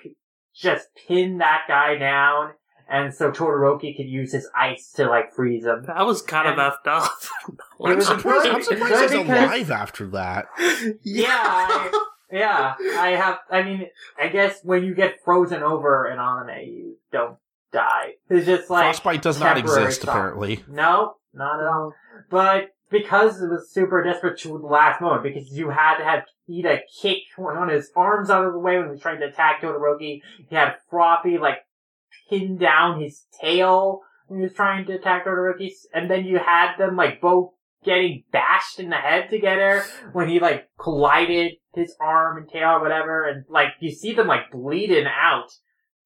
[0.54, 2.52] just pin that guy down
[2.88, 5.84] and so Todoroki could use his ice to like freeze him.
[5.86, 7.10] That was kind of And- effed up.
[7.48, 10.46] It I'm surprised, I'm surprised he's because- alive after that.
[11.02, 13.86] Yeah, I, yeah, I have, I mean,
[14.20, 17.36] I guess when you get frozen over in anime, you don't
[17.74, 18.12] die.
[18.30, 20.10] It's just like, Frostbite does not exist, shock.
[20.10, 20.64] apparently.
[20.68, 21.92] No, not at all.
[22.30, 26.22] But because it was super desperate to the last moment, because you had to have
[26.48, 29.26] Ida kick one of his arms out of the way when he was trying to
[29.26, 30.20] attack Todoroki.
[30.48, 31.58] He had Froppy like
[32.30, 36.76] pin down his tail when he was trying to attack Todoroki, and then you had
[36.76, 37.50] them like both
[37.84, 42.80] getting bashed in the head together when he like collided his arm and tail or
[42.80, 45.50] whatever, and like you see them like bleeding out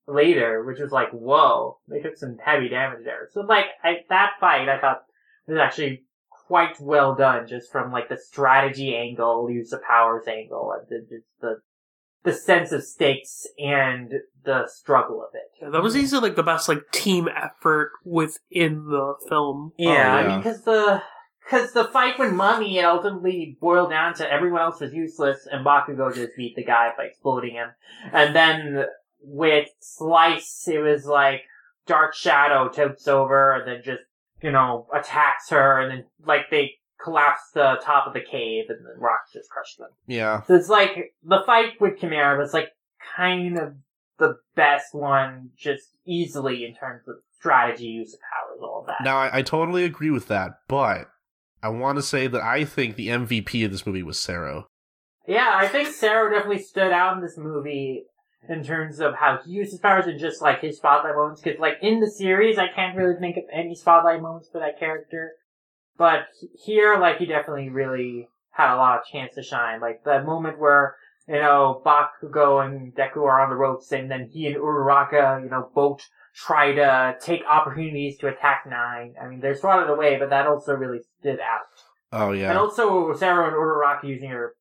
[0.09, 3.29] later, which was like, whoa, they took some heavy damage there.
[3.33, 5.03] So like I, that fight, I thought
[5.47, 10.73] was actually quite well done, just from like the strategy angle, use of powers angle,
[10.73, 14.13] and the the the, the sense of stakes and
[14.45, 15.63] the struggle of it.
[15.63, 19.73] Yeah, that was easily like the best like team effort within the film.
[19.79, 21.03] Yeah, Oh, I mean, because the
[21.45, 25.65] because the fight with Mummy it ultimately boiled down to everyone else was useless, and
[25.65, 27.69] Bakugo just beat the guy by exploding him.
[28.13, 28.87] And then
[29.21, 31.43] with Slice, it was like
[31.87, 34.03] Dark Shadow takes over, and then just
[34.43, 38.85] you know attacks her, and then like they collapse the top of the cave and
[38.85, 39.89] the rocks just crush them.
[40.07, 40.43] Yeah.
[40.43, 42.71] So it's like the fight with Chimera was like
[43.17, 43.75] kind of
[44.19, 49.05] the best one, just easily in terms of strategy, use of powers, all of that.
[49.05, 51.09] Now I, I totally agree with that, but
[51.63, 54.67] I want to say that I think the MVP of this movie was Sero.
[55.27, 58.05] Yeah, I think Sero definitely stood out in this movie
[58.49, 61.41] in terms of how he uses his powers and just like his spotlight moments.
[61.41, 64.79] Because like in the series, I can't really think of any spotlight moments for that
[64.79, 65.33] character,
[65.97, 66.27] but
[66.65, 69.81] here, like he definitely really had a lot of chance to shine.
[69.81, 74.29] Like the moment where you know Bakugo and Deku are on the ropes, and then
[74.33, 76.01] he and Uraraka, you know, both
[76.35, 79.15] try to take opportunities to attack Nine.
[79.21, 81.67] I mean, they're swatted away, but that also really stood out.
[82.13, 82.51] Oh yeah.
[82.51, 84.55] And also Sero and Uraraka using her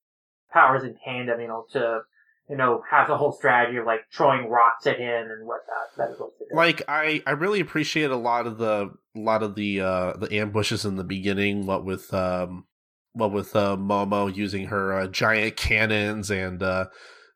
[0.51, 2.01] powers in tandem, you know, to
[2.49, 5.87] you know has a whole strategy of like throwing rocks at him and whatnot.
[5.97, 6.55] That is good.
[6.55, 10.33] like I, I really appreciate a lot of the a lot of the uh the
[10.37, 12.65] ambushes in the beginning what with um
[13.13, 16.85] what with uh momo using her uh, giant cannons and uh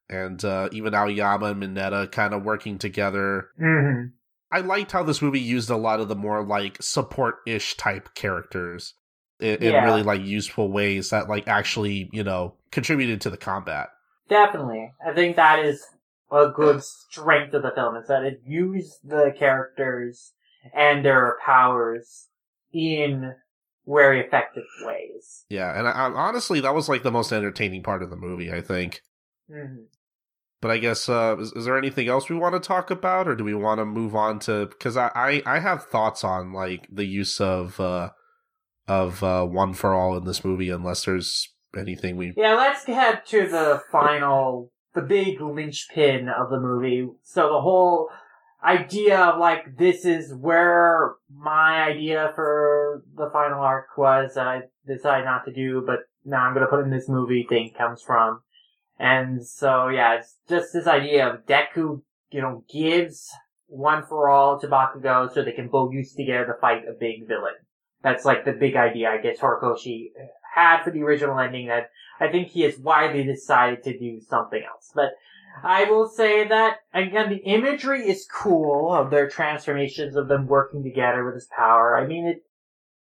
[0.09, 4.03] and uh even aoyama and mineta kind of working together hmm
[4.51, 8.93] i liked how this movie used a lot of the more like support-ish type characters
[9.39, 13.89] in, in really like useful ways that like actually you know contributed to the combat
[14.32, 15.86] Definitely, I think that is
[16.32, 20.32] a good strength of the film is that it used the characters
[20.73, 22.29] and their powers
[22.71, 23.36] in
[23.86, 25.43] very effective ways.
[25.49, 28.53] yeah and I, I, honestly that was like the most entertaining part of the movie
[28.53, 29.01] i think
[29.51, 29.84] hmm
[30.61, 33.36] But I guess uh, is, is there anything else we want to talk about, or
[33.36, 34.67] do we want to move on to?
[34.67, 38.11] Because I, I I have thoughts on like the use of uh,
[38.88, 42.34] of uh, one for all in this movie, unless there's anything we.
[42.36, 47.07] Yeah, let's head to the final, the big linchpin of the movie.
[47.24, 48.09] So the whole
[48.63, 54.61] idea of like, this is where my idea for the final arc was that I
[54.88, 58.41] decided not to do, but now I'm gonna put in this movie thing comes from.
[58.99, 63.28] And so, yeah, it's just this idea of Deku, you know, gives
[63.65, 67.28] one for all to Bakugo so they can both use together to fight a big
[67.28, 67.55] villain.
[68.03, 70.11] That's like the big idea, I guess, Horikoshi
[70.55, 74.61] had for the original ending that I think he has widely decided to do something
[74.63, 74.91] else.
[74.93, 75.11] But
[75.63, 80.83] I will say that, again, the imagery is cool of their transformations of them working
[80.83, 81.97] together with his power.
[81.97, 82.43] I mean, it,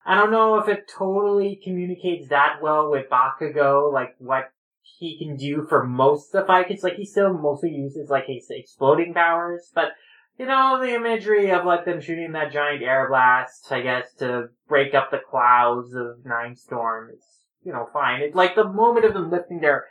[0.06, 5.38] I don't know if it totally communicates that well with Bakugo, like what he can
[5.38, 6.72] do for most of the fight.
[6.72, 9.94] It's like he still mostly uses like his exploding powers, but
[10.40, 14.48] you know, the imagery of like them shooting that giant air blast, I guess, to
[14.70, 17.22] break up the clouds of Nine Storm is,
[17.62, 18.22] you know, fine.
[18.22, 19.88] It's like the moment of them lifting their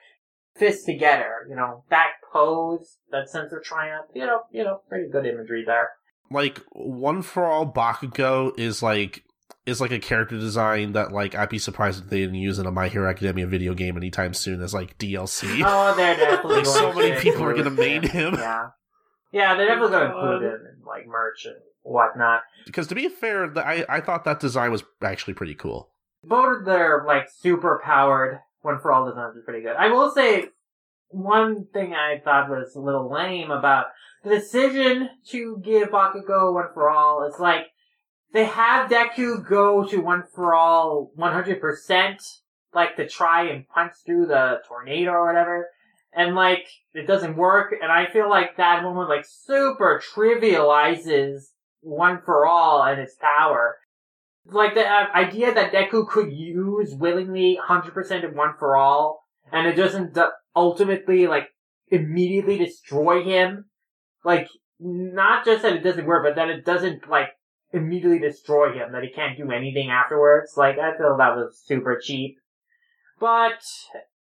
[0.57, 5.11] fists together, you know, that pose, that sense of triumph, you know, you know, pretty
[5.11, 5.91] good imagery there.
[6.31, 9.25] Like one for all Bakugo is like
[9.67, 12.65] is like a character design that like I'd be surprised if they didn't use in
[12.65, 15.63] a My Hero Academia video game anytime soon as like DLC.
[15.63, 18.35] Oh, they're definitely Like, so many people are gonna main him.
[18.35, 18.69] Yeah.
[19.33, 20.33] Yeah, they're definitely going to God.
[20.35, 22.43] include him in like merch and whatnot.
[22.67, 25.91] Because to be fair, the, I I thought that design was actually pretty cool.
[26.23, 29.77] both of their like super powered one for all designs are pretty good.
[29.77, 30.49] I will say
[31.11, 33.87] one thing I thought was a little lame about
[34.25, 37.67] the decision to give Bakugo one for all is like
[38.35, 42.17] they have Deku go to one for all 100%
[42.75, 45.69] like to try and punch through the tornado or whatever
[46.13, 51.45] and like it doesn't work and I feel like that moment like super trivializes
[51.81, 53.77] one for all and its power
[54.51, 59.67] like the uh, idea that Deku could use willingly 100% of one for all, and
[59.67, 60.17] it doesn't
[60.55, 61.49] ultimately, like,
[61.89, 63.67] immediately destroy him.
[64.25, 64.49] Like,
[64.81, 67.29] not just that it doesn't work, but that it doesn't, like,
[67.73, 70.55] immediately destroy him, that he can't do anything afterwards.
[70.57, 72.39] Like, I feel that was super cheap.
[73.21, 73.61] But,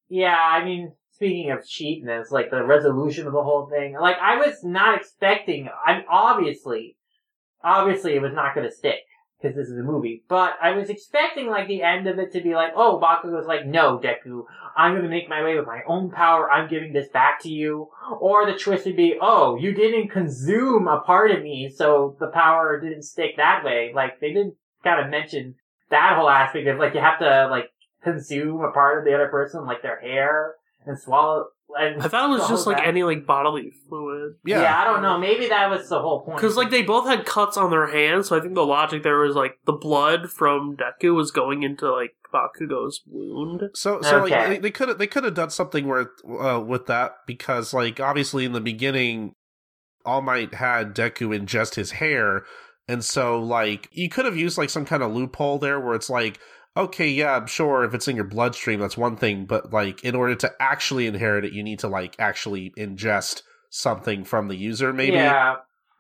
[0.09, 0.93] yeah, I mean,
[1.23, 5.69] speaking of cheapness, like, the resolution of the whole thing, like, I was not expecting,
[5.85, 6.97] I mean, obviously,
[7.63, 8.99] obviously it was not gonna stick
[9.41, 10.23] because this is a movie.
[10.27, 13.65] But I was expecting like the end of it to be like, oh, Bakugo's like,
[13.65, 14.45] no, Deku,
[14.77, 16.49] I'm gonna make my way with my own power.
[16.49, 17.89] I'm giving this back to you.
[18.19, 22.27] Or the twist would be, oh, you didn't consume a part of me, so the
[22.27, 23.91] power didn't stick that way.
[23.93, 25.55] Like they didn't kind of mention
[25.89, 27.69] that whole aspect of like you have to like
[28.03, 30.55] consume a part of the other person, like their hair,
[30.85, 31.45] and swallow.
[31.79, 32.87] And I thought it was just like that.
[32.87, 34.33] any like bodily fluid.
[34.45, 34.61] Yeah.
[34.61, 34.79] Yeah.
[34.79, 35.17] I don't know.
[35.17, 36.37] Maybe that was the whole point.
[36.37, 39.17] Because like they both had cuts on their hands, so I think the logic there
[39.19, 43.63] was like the blood from Deku was going into like Bakugo's wound.
[43.73, 44.49] So, so like Okay.
[44.49, 47.99] they- they could have they could have done something where uh, with that because like
[47.99, 49.33] obviously in the beginning,
[50.05, 52.43] All Might had Deku ingest his hair,
[52.87, 56.09] and so like you could have used like some kind of loophole there where it's
[56.09, 56.39] like
[56.75, 60.15] okay, yeah, I'm sure if it's in your bloodstream, that's one thing, but like in
[60.15, 64.93] order to actually inherit it, you need to like actually ingest something from the user,
[64.93, 65.13] maybe.
[65.17, 65.55] Yeah,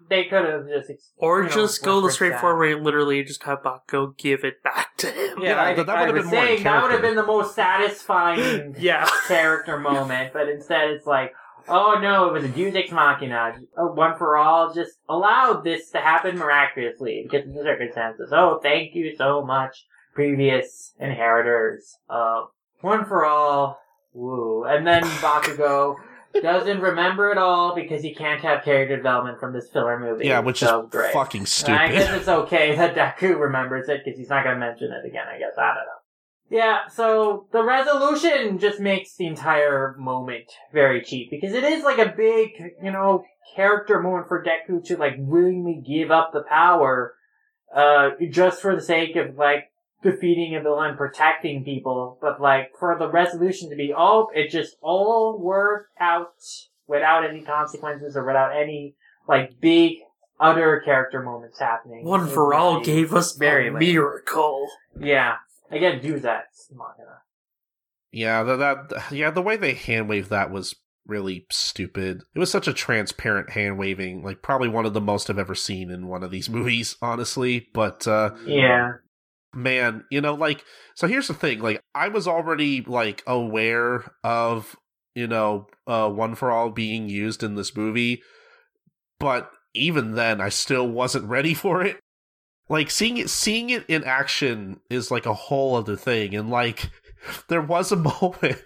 [0.09, 3.43] they could have just ex- Or you know, just go the straightforward way, literally just
[3.43, 5.39] have Bakugo give it back to him.
[5.41, 7.25] Yeah, Yeah, I, that- that would've was been more saying that would have been the
[7.25, 9.07] most satisfying Yeah.
[9.27, 11.33] character moment, but instead it's like,
[11.67, 13.55] oh no, it was a Deus Ex Machina.
[13.77, 18.29] A One for All just allowed this to happen miraculously because of the circumstances.
[18.33, 22.49] Oh, thank you so much, previous inheritors of
[22.81, 23.79] One for All.
[24.13, 24.63] Woo.
[24.65, 25.95] And then Bakugo
[26.41, 30.27] doesn't remember it all because he can't have character development from this filler movie.
[30.27, 31.13] Yeah, which so is great.
[31.13, 34.59] fucking And I guess it's okay that Deku remembers it because he's not going to
[34.59, 35.25] mention it again.
[35.27, 36.03] I guess I don't know.
[36.49, 41.97] Yeah, so the resolution just makes the entire moment very cheap because it is like
[41.97, 42.51] a big,
[42.83, 43.23] you know,
[43.55, 47.15] character moment for Deku to like willingly give up the power,
[47.75, 49.71] uh, just for the sake of like
[50.03, 52.17] defeating a villain, protecting people.
[52.21, 56.33] But like for the resolution to be, oh, it just all worked out
[56.87, 58.95] without any consequences or without any
[59.27, 59.97] like big
[60.39, 62.05] other character moments happening.
[62.05, 63.79] One for all gave us very a lame.
[63.79, 64.67] miracle.
[64.99, 65.35] Yeah.
[65.71, 66.45] Again, do that.
[66.71, 67.19] Machina.
[68.11, 70.75] Yeah, that, that yeah, the way they hand waved that was
[71.07, 72.21] really stupid.
[72.35, 75.55] It was such a transparent hand waving, like probably one of the most I've ever
[75.55, 77.67] seen in one of these movies, honestly.
[77.73, 78.93] But uh Yeah.
[79.53, 80.63] Man, you know, like
[80.95, 84.75] so here's the thing, like I was already like aware of,
[85.15, 88.21] you know, uh One for All being used in this movie,
[89.19, 91.99] but even then I still wasn't ready for it.
[92.69, 96.89] Like seeing it seeing it in action is like a whole other thing and like
[97.47, 98.57] there was a moment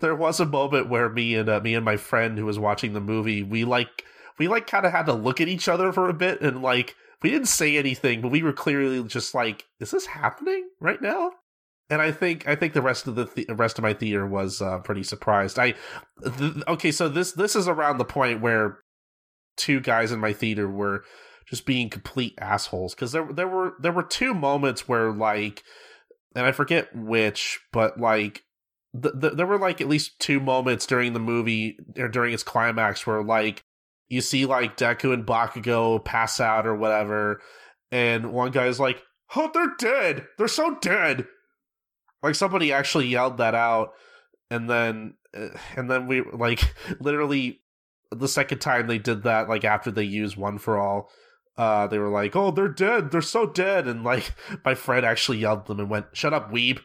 [0.00, 2.92] there was a moment where me and uh, me and my friend who was watching
[2.92, 4.04] the movie we like
[4.38, 6.94] we like kind of had to look at each other for a bit and like
[7.22, 11.32] we didn't say anything but we were clearly just like is this happening right now?
[11.88, 14.62] And i think i think the rest of the, the rest of my theater was
[14.62, 15.58] uh, pretty surprised.
[15.58, 15.74] I
[16.24, 18.78] th- okay so this this is around the point where
[19.56, 21.04] two guys in my theater were
[21.46, 25.64] just being complete assholes because there there were there were two moments where like
[26.34, 28.44] and I forget which, but like
[29.00, 32.42] th- th- there were like at least two moments during the movie or during its
[32.42, 33.64] climax where like
[34.10, 37.40] you see like Deku and Bakugo pass out or whatever,
[37.90, 39.02] and one guy's like,
[39.34, 40.26] "Oh, they're dead!
[40.36, 41.26] They're so dead!"
[42.22, 43.92] Like somebody actually yelled that out,
[44.50, 47.60] and then uh, and then we like literally
[48.10, 51.08] the second time they did that, like after they used One for All,
[51.56, 53.12] uh, they were like, "Oh, they're dead!
[53.12, 54.34] They're so dead!" And like
[54.64, 56.80] my friend actually yelled them and went, "Shut up, weeb,"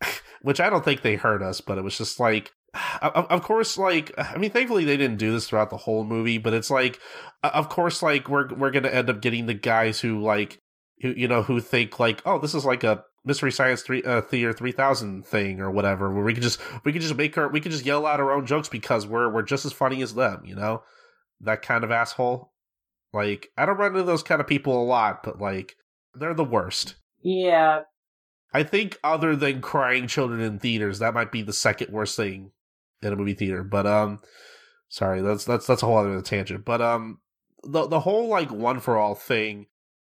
[0.42, 2.52] which I don't think they heard us, but it was just like,
[3.02, 6.54] of, course, like I mean, thankfully they didn't do this throughout the whole movie, but
[6.54, 7.00] it's like,
[7.42, 10.58] of course, like we're we're gonna end up getting the guys who like,
[11.00, 14.22] who you know, who think like, oh, this is like a Mystery Science three uh,
[14.22, 17.48] Theater three thousand thing or whatever, where we could just we could just make our
[17.48, 20.14] we could just yell out our own jokes because we're we're just as funny as
[20.14, 20.82] them, you know,
[21.40, 22.52] that kind of asshole.
[23.12, 25.76] Like I don't run into those kind of people a lot, but like
[26.14, 26.96] they're the worst.
[27.22, 27.80] Yeah.
[28.52, 32.52] I think other than crying children in theaters, that might be the second worst thing
[33.02, 33.62] in a movie theater.
[33.64, 34.20] But um
[34.88, 36.64] sorry, that's that's that's a whole other tangent.
[36.64, 37.20] But um
[37.62, 39.66] the the whole like one for all thing,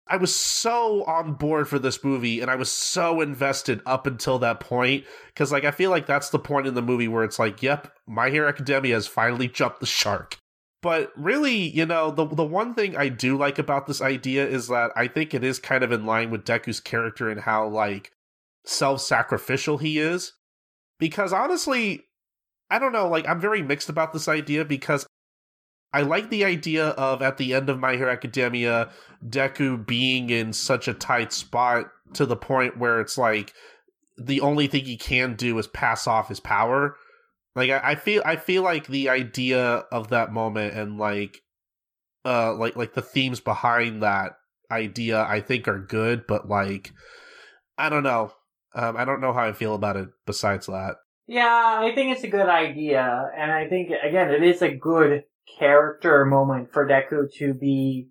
[0.06, 4.38] I was so on board for this movie and I was so invested up until
[4.40, 7.38] that point cuz like I feel like that's the point in the movie where it's
[7.38, 10.38] like, yep, My Hero Academia has finally jumped the shark.
[10.82, 14.68] But really, you know, the the one thing I do like about this idea is
[14.68, 18.12] that I think it is kind of in line with Deku's character and how like
[18.64, 20.34] self-sacrificial he is.
[20.98, 22.05] Because honestly,
[22.70, 25.06] I don't know, like I'm very mixed about this idea because
[25.92, 28.90] I like the idea of at the end of My Hero Academia,
[29.26, 33.52] Deku being in such a tight spot to the point where it's like
[34.18, 36.96] the only thing he can do is pass off his power.
[37.54, 41.40] Like I, I feel I feel like the idea of that moment and like
[42.24, 44.32] uh like like the themes behind that
[44.70, 46.92] idea I think are good, but like
[47.78, 48.32] I don't know.
[48.74, 50.96] Um I don't know how I feel about it besides that.
[51.26, 55.24] Yeah, I think it's a good idea, and I think again it is a good
[55.58, 58.08] character moment for Deku to be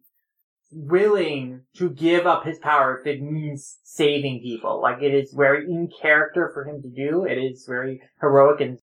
[0.72, 4.82] willing to give up his power if it means saving people.
[4.82, 7.24] Like it is very in character for him to do.
[7.26, 8.80] It is very heroic and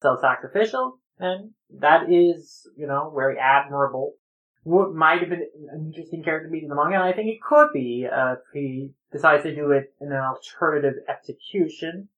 [0.00, 4.14] self-sacrificial, and that is, you know, very admirable.
[4.62, 7.42] What might have been an interesting character beat in the manga, and I think it
[7.42, 12.08] could be uh, if he decides to do it in an alternative execution.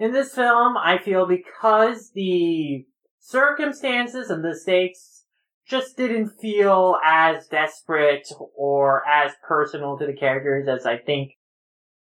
[0.00, 2.86] In this film, I feel because the
[3.18, 5.26] circumstances and the stakes
[5.68, 8.26] just didn't feel as desperate
[8.56, 11.32] or as personal to the characters as I think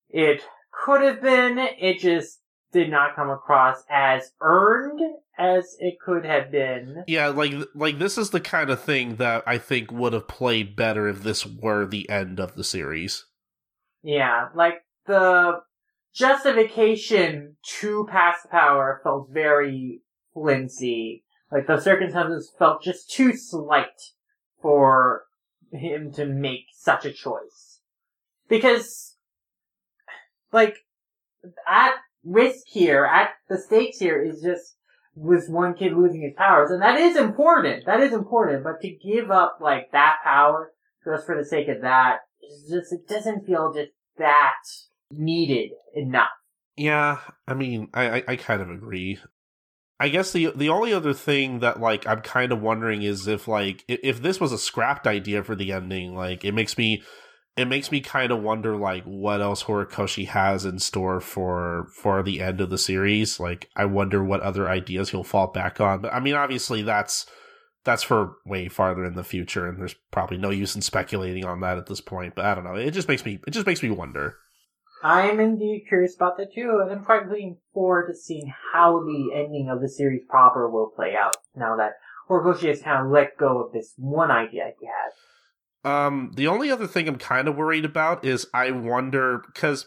[0.09, 0.43] it
[0.73, 1.59] could have been.
[1.59, 2.39] It just
[2.73, 5.01] did not come across as earned
[5.37, 7.03] as it could have been.
[7.09, 10.77] Yeah, like like this is the kind of thing that I think would have played
[10.77, 13.25] better if this were the end of the series.
[14.03, 15.63] Yeah, like the
[16.19, 20.03] justification to pass the power felt very
[20.35, 21.25] flimsy.
[21.51, 24.01] Like the circumstances felt just too slight
[24.61, 25.23] for
[25.73, 27.81] him to make such a choice.
[28.49, 29.17] Because,
[30.53, 30.77] like,
[31.69, 31.95] at
[32.25, 34.77] risk here, at the stakes here is just
[35.15, 37.85] with one kid losing his powers, and that is important.
[37.87, 40.73] That is important, but to give up like that power
[41.05, 42.19] just for the sake of that,
[42.69, 44.55] just it doesn't feel just that
[45.11, 46.29] needed enough.
[46.77, 49.19] Yeah, I mean, I, I, I kind of agree.
[50.01, 53.49] I guess the the only other thing that like I'm kind of wondering is if
[53.49, 57.03] like if, this was a scrapped idea for the ending, like it makes me
[57.57, 62.23] it makes me kind of wonder like what else Horikoshi has in store for for
[62.23, 63.41] the end of the series.
[63.41, 66.01] Like I wonder what other ideas he'll fall back on.
[66.01, 67.27] But I mean, obviously that's
[67.85, 71.61] that's for way farther in the future, and there's probably no use in speculating on
[71.61, 72.37] that at this point.
[72.37, 72.77] But I don't know.
[72.77, 74.37] It just makes me it just makes me wonder.
[75.03, 79.31] I'm indeed curious about that too, and I'm quite looking forward to seeing how the
[79.35, 81.93] ending of the series proper will play out now that
[82.29, 85.11] Horikoshi has kind of let go of this one idea he had.
[85.89, 89.87] Um, the only other thing I'm kind of worried about is I wonder because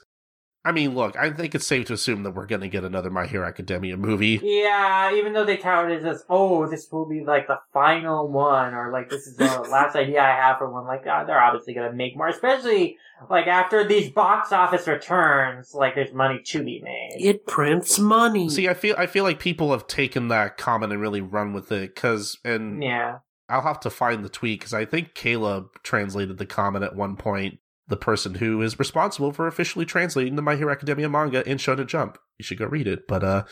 [0.64, 3.10] I mean, look, I think it's safe to assume that we're going to get another
[3.10, 4.40] My Hero Academia movie.
[4.44, 8.76] Yeah, even though they touted it as, oh, this will be like the final one,
[8.76, 11.74] or like this is the last idea I have for one, like, uh, they're obviously
[11.74, 12.98] going to make more, especially
[13.30, 17.16] like after these box office returns, like there's money to be made.
[17.18, 18.50] It prints money.
[18.50, 21.72] See, I feel I feel like people have taken that comment and really run with
[21.72, 23.20] it because, and Yeah.
[23.50, 27.18] I'll have to find the tweet because I think Caleb translated the comment at one
[27.18, 27.60] point.
[27.92, 31.88] The person who is responsible for officially translating the My Hero Academia manga in Shonen
[31.88, 32.18] Jump.
[32.40, 33.06] You should go read it.
[33.06, 33.44] But uh,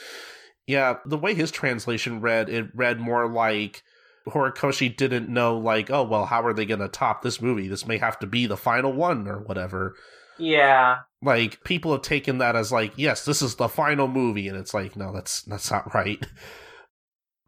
[0.66, 3.84] yeah, the way his translation read, it read more like
[4.30, 7.68] Horikoshi didn't know, like, oh well, how are they going to top this movie?
[7.68, 9.96] This may have to be the final one or whatever.
[10.38, 11.00] Yeah.
[11.22, 14.74] Like people have taken that as like, yes, this is the final movie, and it's
[14.74, 16.26] like, no, that's that's not right.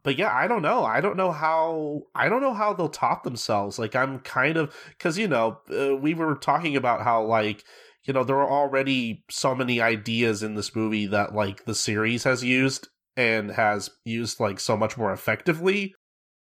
[0.04, 0.84] But yeah, I don't know.
[0.84, 2.02] I don't know how.
[2.14, 3.78] I don't know how they'll top themselves.
[3.78, 7.64] Like I'm kind of because you know uh, we were talking about how like
[8.04, 12.24] you know there are already so many ideas in this movie that like the series
[12.24, 15.94] has used and has used like so much more effectively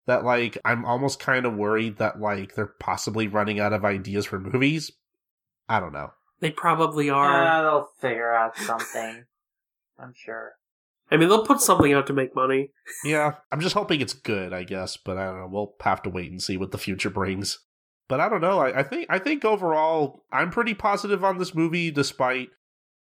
[0.06, 4.26] that like I'm almost kind of worried that like they're possibly running out of ideas
[4.26, 4.92] for movies.
[5.70, 6.12] I don't know.
[6.42, 7.44] They probably are.
[7.44, 9.26] Uh, they'll figure out something.
[9.98, 10.56] I'm sure.
[11.12, 12.72] I mean, they'll put something out to make money.
[13.04, 15.48] Yeah, I'm just hoping it's good, I guess, but I don't know.
[15.48, 17.60] We'll have to wait and see what the future brings.
[18.08, 18.60] But I don't know.
[18.60, 22.50] I, I think I think overall I'm pretty positive on this movie despite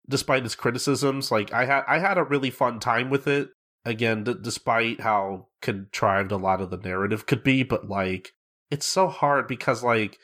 [0.08, 1.30] despite its criticisms.
[1.30, 3.48] Like I had I had a really fun time with it.
[3.84, 8.32] Again, d- despite how contrived a lot of the narrative could be, but like
[8.70, 10.18] it's so hard because like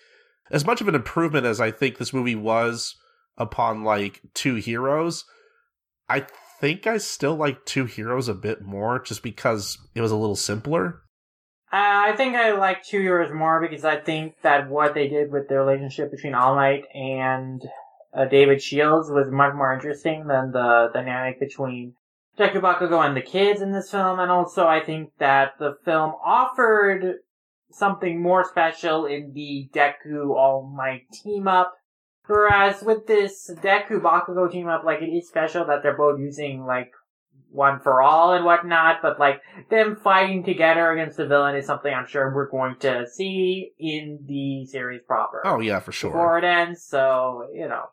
[0.50, 2.94] as much of an improvement as I think this movie was
[3.36, 5.24] upon like two heroes,
[6.08, 6.26] I
[6.60, 10.36] think I still like Two Heroes a bit more just because it was a little
[10.36, 11.02] simpler.
[11.70, 15.48] I think I like Two Heroes more because I think that what they did with
[15.48, 17.62] the relationship between All Might and
[18.16, 21.94] uh, David Shields was much more interesting than the dynamic between
[22.38, 24.18] Deku Bakugo and the kids in this film.
[24.18, 27.16] And also, I think that the film offered
[27.70, 31.74] something more special in the Deku All Might team up.
[32.28, 36.64] Whereas with this Deku Bakugo team up, like it is special that they're both using
[36.66, 36.92] like
[37.50, 39.40] one for all and whatnot, but like
[39.70, 44.18] them fighting together against the villain is something I'm sure we're going to see in
[44.26, 45.42] the series proper.
[45.46, 46.10] Oh yeah, for sure.
[46.10, 47.84] Before it ends, so you know.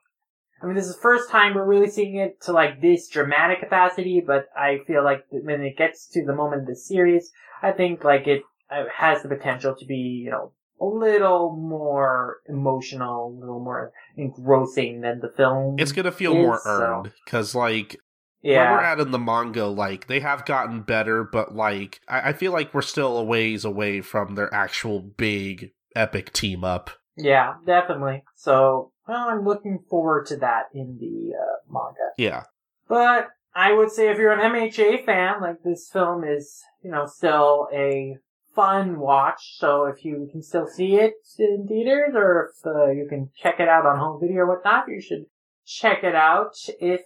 [0.62, 3.60] I mean, this is the first time we're really seeing it to like this dramatic
[3.60, 7.32] capacity, but I feel like when it gets to the moment of the series,
[7.62, 12.38] I think like it uh, has the potential to be, you know, a little more
[12.48, 15.78] emotional, a little more engrossing than the film.
[15.80, 17.98] It's gonna feel is, more earned because like
[18.42, 18.92] where we're Yeah.
[18.92, 22.74] at in the manga, like they have gotten better, but like I, I feel like
[22.74, 26.90] we're still a ways away from their actual big epic team up.
[27.18, 28.24] Yeah, definitely.
[28.36, 32.12] So, well, I'm looking forward to that in the uh, manga.
[32.18, 32.44] Yeah,
[32.90, 37.06] But I would say if you're an MHA fan, like this film is, you know,
[37.06, 38.18] still a
[38.56, 39.58] fun watch.
[39.58, 43.60] So if you can still see it in theaters or if uh, you can check
[43.60, 45.26] it out on home video or whatnot, you should
[45.66, 46.56] check it out.
[46.80, 47.02] If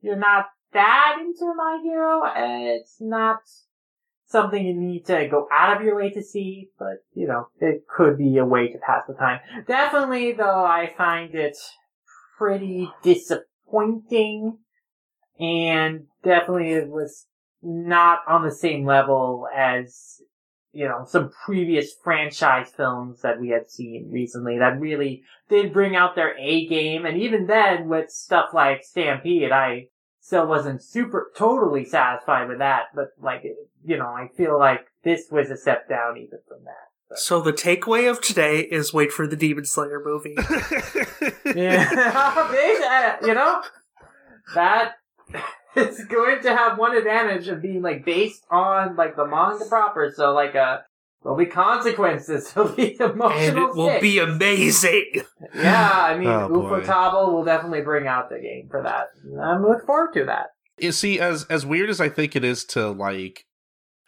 [0.00, 3.40] you're not that into My Hero, it's not
[4.26, 7.84] something you need to go out of your way to see, but you know, it
[7.88, 9.40] could be a way to pass the time.
[9.66, 11.56] Definitely though, I find it
[12.38, 14.58] pretty disappointing,
[15.38, 17.26] and definitely it was
[17.62, 20.22] not on the same level as
[20.72, 25.96] you know some previous franchise films that we had seen recently that really did bring
[25.96, 29.88] out their A game, and even then with stuff like Stampede, I
[30.20, 32.84] still wasn't super totally satisfied with that.
[32.94, 33.44] But like
[33.84, 37.18] you know, I feel like this was a step down even from that.
[37.18, 40.36] So the takeaway of today is wait for the Demon Slayer movie.
[41.56, 43.60] Yeah, you know
[44.54, 44.92] that
[45.76, 50.12] it's going to have one advantage of being like based on like the manga proper.
[50.14, 50.78] So like uh,
[51.22, 52.52] there'll be consequences.
[52.54, 53.30] There'll be emotional.
[53.32, 54.02] and it will stakes.
[54.02, 55.10] be amazing.
[55.54, 56.48] Yeah, I mean, Oh.
[56.48, 59.08] Ufotable will definitely bring out the game for that.
[59.42, 60.48] I'm looking forward to that.
[60.78, 63.44] you see, as as weird as I think it is to like,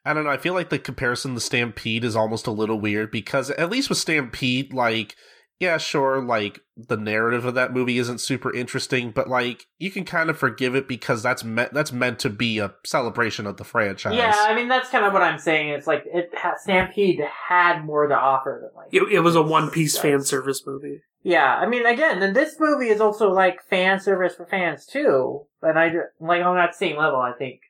[0.05, 0.31] I don't know.
[0.31, 3.89] I feel like the comparison to Stampede is almost a little weird because at least
[3.89, 5.15] with Stampede, like,
[5.63, 10.05] yeah, sure, like the narrative of that movie isn't super interesting, but like you can
[10.05, 13.65] kind of forgive it because that's meant that's meant to be a celebration of the
[13.65, 14.17] franchise.
[14.17, 15.69] Yeah, I mean that's kind of what I'm saying.
[15.69, 19.43] It's like it ha- Stampede had more to offer than like It, it was a
[19.43, 20.03] One Piece Yes.
[20.03, 21.03] fan service movie.
[21.23, 25.47] Yeah, I mean, again, then this movie is also like fan service for fans too.
[25.61, 27.61] But I like on that same level, I think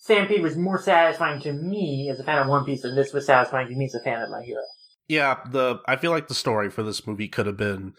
[0.00, 3.26] Stampede was more satisfying to me as a fan of One Piece than this was
[3.26, 4.62] satisfying to me as a fan of My Hero.
[5.10, 5.40] Yeah.
[5.50, 7.94] The I feel like the story for this movie could have been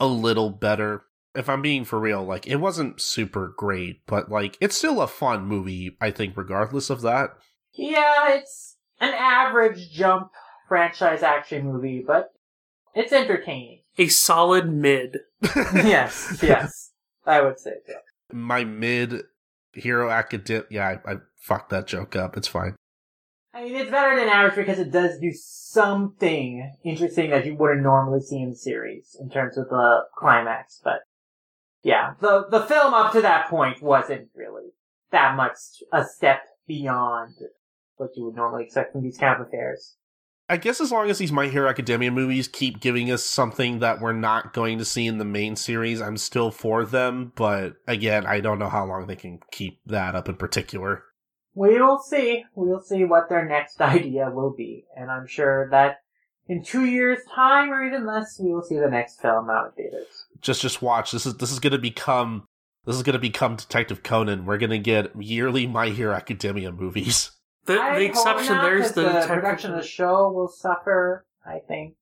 [0.00, 1.04] a little better.
[1.34, 5.06] If I'm being for real, like it wasn't super great, but like it's still a
[5.06, 5.96] fun movie.
[6.00, 7.30] I think, regardless of that.
[7.74, 10.30] Yeah, it's an average jump
[10.68, 12.32] franchise action movie, but
[12.94, 13.80] it's entertaining.
[13.98, 15.18] A solid mid.
[15.74, 16.92] yes, yes,
[17.26, 17.94] I would say so.
[18.32, 19.24] my mid
[19.74, 20.68] hero academic.
[20.70, 22.36] Yeah, I, I fucked that joke up.
[22.36, 22.76] It's fine.
[23.54, 27.82] I mean, it's better than average because it does do something interesting that you wouldn't
[27.82, 30.80] normally see in the series in terms of the climax.
[30.82, 31.00] But
[31.82, 34.70] yeah, the the film up to that point wasn't really
[35.12, 35.52] that much
[35.92, 37.34] a step beyond
[37.96, 39.96] what you would normally expect from these kind of affairs.
[40.48, 44.00] I guess as long as these My Hero Academia movies keep giving us something that
[44.00, 47.32] we're not going to see in the main series, I'm still for them.
[47.34, 51.04] But again, I don't know how long they can keep that up in particular.
[51.54, 52.44] We will see.
[52.54, 55.98] We'll see what their next idea will be, and I'm sure that
[56.48, 59.74] in two years' time or even less, we will see the next film out of
[59.74, 60.26] theaters.
[60.40, 61.12] Just just watch.
[61.12, 62.46] This is this is gonna become
[62.84, 64.44] this is gonna become Detective Conan.
[64.46, 67.30] We're gonna get yearly My Hero Academia movies.
[67.66, 69.86] The, I the hope exception not, there is 'cause the, the detective- production of the
[69.86, 71.24] show will suffer.
[71.46, 71.94] I think.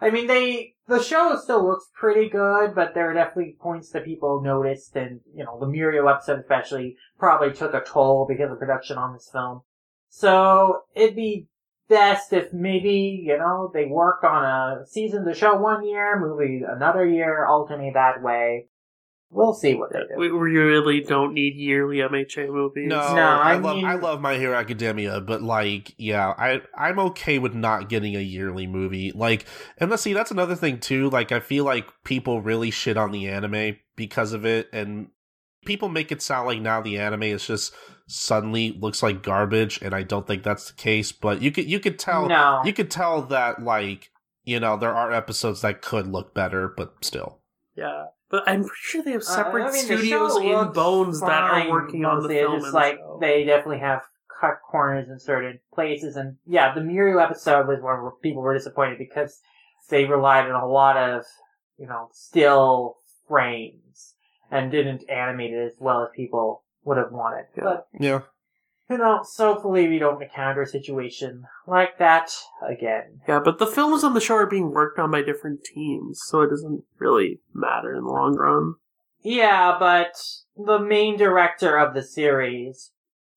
[0.00, 4.04] I mean, they the show still looks pretty good, but there are definitely points that
[4.04, 8.58] people noticed, and you know, the Mirio episode especially probably took a toll because of
[8.58, 9.62] production on this film.
[10.08, 11.48] So it'd be
[11.88, 16.20] best if maybe you know they work on a season of the show one year,
[16.20, 18.68] movie another year, alternate that way.
[19.34, 20.14] We'll see what they do.
[20.16, 22.86] We, we really don't need yearly MHA movies.
[22.86, 27.00] No, No, I, I love I love My Hero Academia, but like, yeah, I I'm
[27.00, 29.10] okay with not getting a yearly movie.
[29.10, 29.44] Like,
[29.78, 31.10] and let's see, that's another thing too.
[31.10, 35.08] Like, I feel like people really shit on the anime because of it, and
[35.66, 37.74] people make it sound like now the anime is just
[38.06, 41.10] suddenly looks like garbage, and I don't think that's the case.
[41.10, 44.12] But you could you could tell no, you could tell that like
[44.44, 47.40] you know there are episodes that could look better, but still.
[47.76, 48.04] Yeah.
[48.30, 51.42] But I'm pretty sure they have Uh, separate I mean, studios in looks Bones that
[51.42, 52.36] are working on the mostly.
[52.36, 52.60] It's film.
[52.62, 53.18] Just like show.
[53.20, 54.02] they definitely have
[54.40, 58.54] cut corners in certain places, and yeah, the Mirio episode was one where people were
[58.54, 59.40] disappointed because
[59.90, 61.24] they relied on a lot of
[61.78, 62.96] you know still
[63.28, 64.14] frames
[64.50, 67.46] and didn't animate it as well as people would have wanted.
[67.56, 67.62] Yeah.
[67.64, 68.20] But Yeah.
[68.90, 72.30] You know, so hopefully we don't encounter a situation like that
[72.66, 73.20] again.
[73.26, 76.42] Yeah, but the films on the show are being worked on by different teams, so
[76.42, 78.74] it doesn't really matter in the long run.
[79.22, 80.12] Yeah, but
[80.56, 82.90] the main director of the series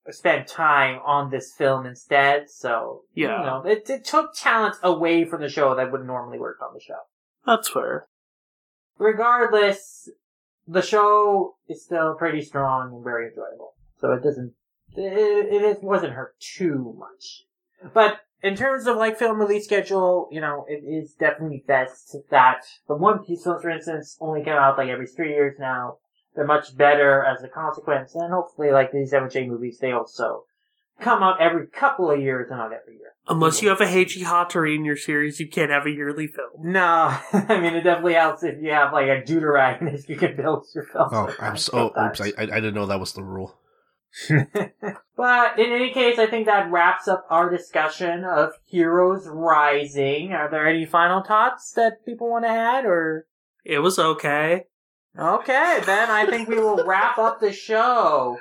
[0.09, 3.39] spent time on this film instead, so Yeah.
[3.39, 6.73] you know, it, it took talent away from the show that would normally work on
[6.73, 6.99] the show.
[7.45, 8.07] That's fair.
[8.97, 10.09] Regardless,
[10.67, 14.53] the show is still pretty strong and very enjoyable, so it doesn't
[14.97, 17.43] it, it is- wasn't hurt too much.
[17.93, 22.63] But in terms of like film release schedule, you know, it is definitely best that
[22.87, 25.97] the One Piece films, for instance, only come out like every three years now.
[26.35, 30.43] They're much better as a consequence, and hopefully, like these MJ movies, they also
[30.99, 33.13] come out every couple of years and not every year.
[33.27, 36.71] Unless you have a Heiji Hattori in your series, you can't have a yearly film.
[36.71, 36.81] No,
[37.33, 40.83] I mean it definitely helps if you have like a deuteragonist you can build your
[40.85, 41.09] film.
[41.11, 41.87] Oh, I'm so.
[41.99, 43.57] Oops, I I I didn't know that was the rule.
[45.15, 50.33] but in any case, I think that wraps up our discussion of Heroes Rising.
[50.33, 53.27] Are there any final thoughts that people want to add, or
[53.63, 54.65] It was okay.
[55.17, 58.39] Okay, then I think we will wrap up the show.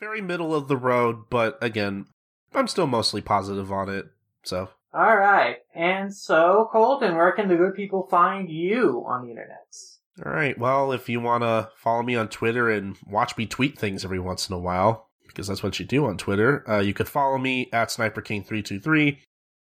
[0.00, 2.06] Very middle of the road, but again,
[2.54, 4.06] I'm still mostly positive on it.
[4.42, 9.30] So All right, and so Colton, where can the good people find you on the
[9.30, 9.66] internet?
[10.24, 10.58] All right.
[10.58, 14.20] Well, if you want to follow me on Twitter and watch me tweet things every
[14.20, 17.38] once in a while, because that's what you do on Twitter, uh, you could follow
[17.38, 19.18] me at SniperKing323.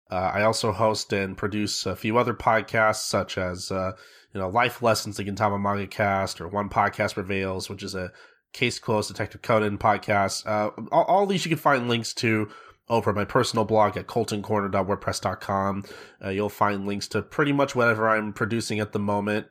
[0.10, 3.92] Uh, I also host and produce a few other podcasts, such as uh,
[4.34, 8.14] you know Life Lessons, the Gintama Manga Cast, or One Podcast Prevails, which is a
[8.54, 10.48] Case Closed Detective Conan podcast.
[10.48, 12.50] Uh, all, all these you can find links to
[12.88, 15.84] over my personal blog at coltoncorner.wordpress.com.
[16.24, 19.48] Uh, you'll find links to pretty much whatever I'm producing at the moment.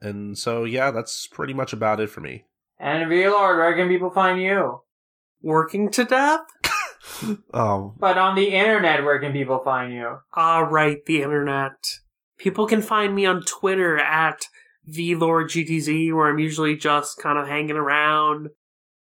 [0.00, 2.44] And so, yeah, that's pretty much about it for me.
[2.78, 4.82] And V-Lord, where can people find you?
[5.42, 6.40] Working to death?
[7.52, 10.18] Oh, But on the internet, where can people find you?
[10.34, 11.98] Ah, right, the internet.
[12.38, 14.46] People can find me on Twitter at
[14.88, 18.50] VLordGTZ, where I'm usually just kind of hanging around,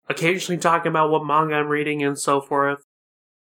[0.08, 2.84] occasionally talking about what manga I'm reading and so forth.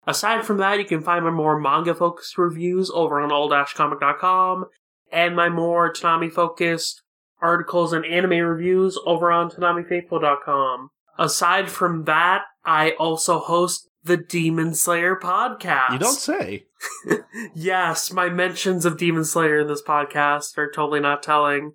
[0.07, 4.67] Aside from that, you can find my more manga focused reviews over on all-comic.com
[5.13, 7.03] and my more Tanami focused
[7.43, 10.91] articles and anime reviews over on TanamiFaithful.com.
[11.19, 15.93] Aside from that, I also host the Demon Slayer podcast.
[15.93, 16.65] you don't say.
[17.55, 21.73] yes, my mentions of Demon Slayer in this podcast are totally not telling.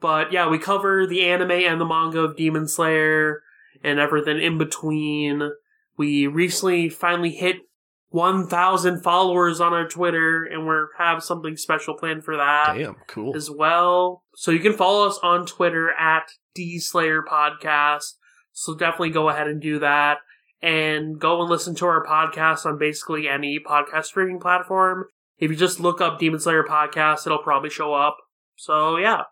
[0.00, 3.42] But yeah, we cover the anime and the manga of Demon Slayer
[3.84, 5.50] and everything in between.
[5.96, 7.56] We recently finally hit
[8.10, 13.36] 1,000 followers on our Twitter, and we have something special planned for that Damn, cool.
[13.36, 14.24] as well.
[14.34, 18.14] So you can follow us on Twitter at DSlayer Podcast.
[18.52, 20.18] So definitely go ahead and do that.
[20.62, 25.06] And go and listen to our podcast on basically any podcast streaming platform.
[25.38, 28.18] If you just look up Demon Slayer Podcast, it'll probably show up.
[28.56, 29.22] So yeah.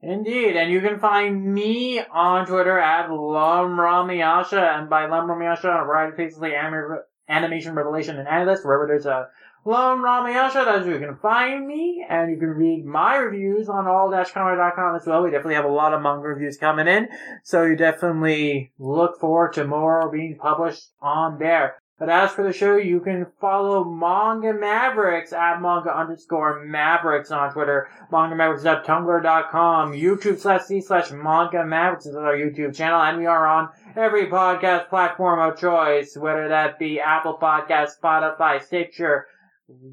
[0.00, 6.10] Indeed, and you can find me on Twitter at Lumramiyasha, and by Lumramiyasha, a variety
[6.12, 6.98] of faces like anime,
[7.28, 9.28] animation, revelation, and analyst, wherever there's a
[9.66, 14.96] Lumramiyasha, that's where you can find me, and you can read my reviews on all-comic.com
[14.96, 15.22] as well.
[15.22, 17.08] We definitely have a lot of manga reviews coming in,
[17.42, 21.76] so you definitely look forward to more being published on there.
[21.98, 27.52] But as for the show, you can follow Manga Mavericks at manga underscore Mavericks on
[27.52, 33.00] Twitter, manga mavericks at Tumblr.com, YouTube slash C slash Manga Mavericks is our YouTube channel,
[33.00, 33.68] and we are on
[33.98, 39.26] every podcast platform of choice, whether that be Apple Podcast, Spotify, Stitcher,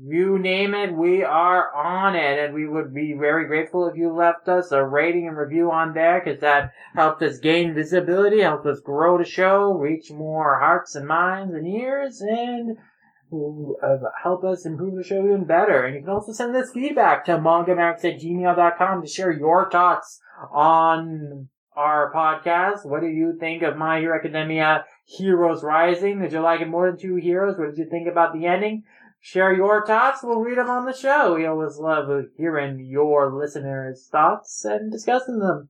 [0.08, 4.14] you name it, we are on it, and we would be very grateful if you
[4.14, 8.68] left us a rating and review on there, because that helped us gain visibility, helped
[8.68, 12.78] us grow the show, reach more hearts and minds and ears, and
[13.84, 15.84] uh, help us improve the show even better.
[15.84, 20.22] And you can also send us feedback to mangamax at gmail.com to share your thoughts
[20.54, 22.86] on our podcast.
[22.86, 26.22] What do you think of My Hero Academia Heroes Rising?
[26.22, 27.58] Did you like it more than two heroes?
[27.58, 28.84] What did you think about the ending?
[29.20, 30.22] Share your thoughts.
[30.22, 31.36] We'll read them on the show.
[31.36, 35.70] We always love hearing your listeners' thoughts and discussing them.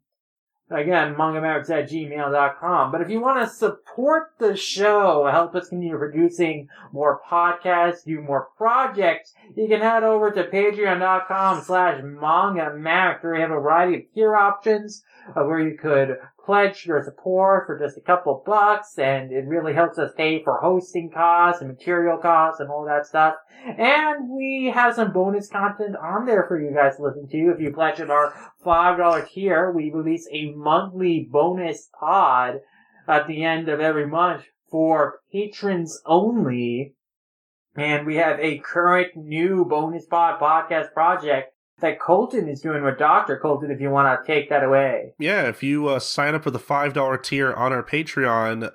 [0.71, 2.91] Again, mangamerits at gmail.com.
[2.91, 8.19] But if you want to support the show, help us continue producing more podcasts, do
[8.19, 13.95] more projects, you can head over to patreon.com slash mangamerits where we have a variety
[13.97, 15.03] of tier options
[15.35, 19.73] uh, where you could pledge your support for just a couple bucks and it really
[19.73, 23.35] helps us pay for hosting costs and material costs and all that stuff.
[23.65, 27.51] And we have some bonus content on there for you guys to listen to.
[27.51, 28.33] If you pledge at our
[28.63, 32.59] $5 tier, we release a monthly bonus pod
[33.07, 36.93] at the end of every month for patrons only.
[37.75, 42.97] And we have a current new bonus pod podcast project that Colton is doing with
[42.97, 43.37] Dr.
[43.37, 45.13] Colton if you want to take that away.
[45.19, 48.71] Yeah, if you uh, sign up for the $5 tier on our Patreon,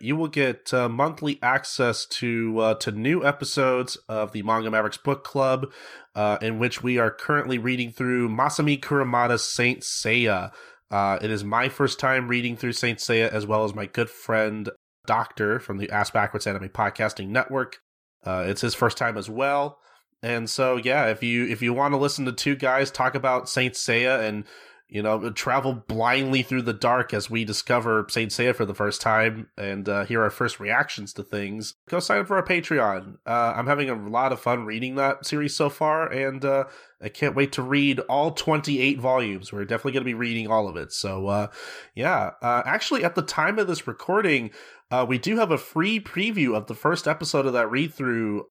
[0.00, 4.96] you will get uh, monthly access to uh, to new episodes of the Manga Mavericks
[4.96, 5.66] Book Club,
[6.14, 10.52] uh, in which we are currently reading through Masami Kurumada's Saint Seiya.
[10.90, 14.08] Uh, it is my first time reading through Saint Seiya, as well as my good
[14.08, 14.70] friend
[15.06, 17.78] Doctor from the Ass Backwards Anime Podcasting Network.
[18.24, 19.78] Uh, it's his first time as well,
[20.22, 23.48] and so yeah, if you if you want to listen to two guys talk about
[23.48, 24.44] Saint Seiya and
[24.88, 29.00] you know travel blindly through the dark as we discover Saint Seiya for the first
[29.00, 33.18] time and uh, hear our first reactions to things, go sign up for our Patreon.
[33.26, 36.64] Uh, I'm having a lot of fun reading that series so far, and uh,
[37.00, 39.52] I can't wait to read all 28 volumes.
[39.52, 40.90] We're definitely going to be reading all of it.
[40.92, 41.46] So uh,
[41.94, 44.50] yeah, uh, actually at the time of this recording.
[44.90, 48.46] Uh, we do have a free preview of the first episode of that read through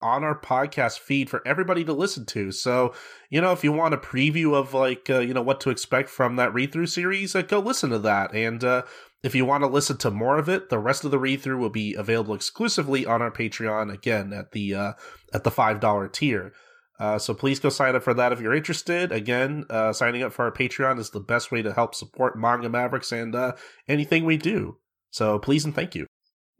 [0.00, 2.52] on our podcast feed for everybody to listen to.
[2.52, 2.94] So,
[3.30, 6.08] you know, if you want a preview of like, uh, you know, what to expect
[6.08, 8.34] from that read through series, uh, go listen to that.
[8.34, 8.82] And uh,
[9.22, 11.58] if you want to listen to more of it, the rest of the read through
[11.58, 14.92] will be available exclusively on our Patreon again at the uh,
[15.34, 16.52] at the five dollar tier.
[17.00, 19.12] Uh, so please go sign up for that if you're interested.
[19.12, 22.68] Again, uh, signing up for our Patreon is the best way to help support Manga
[22.68, 23.52] Mavericks and uh,
[23.86, 24.78] anything we do.
[25.10, 26.06] So please and thank you.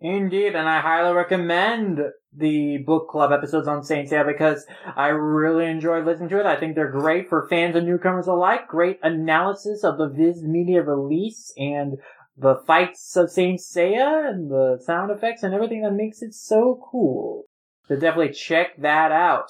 [0.01, 1.99] Indeed, and I highly recommend
[2.33, 4.65] the book club episodes on Saint Seiya because
[4.97, 6.47] I really enjoyed listening to it.
[6.47, 8.69] I think they're great for fans and newcomers alike.
[8.69, 11.99] Great analysis of the Viz Media release and
[12.37, 16.81] the fights of Saint Seiya and the sound effects and everything that makes it so
[16.93, 17.47] cool.
[17.87, 19.49] So definitely check that out.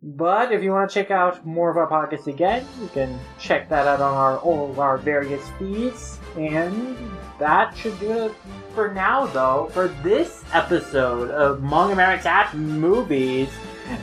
[0.00, 3.68] But if you want to check out more of our podcasts again, you can check
[3.68, 6.20] that out on our all of our various feeds.
[6.36, 6.96] And
[7.40, 8.34] that should do it
[8.74, 13.50] for now, though, for this episode of Manga Mavericks at Movies.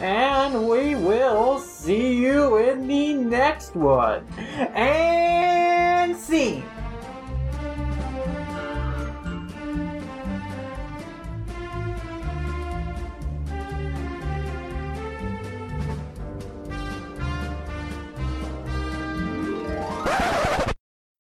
[0.02, 4.28] And we will see you in the next one.
[4.76, 6.66] And scene.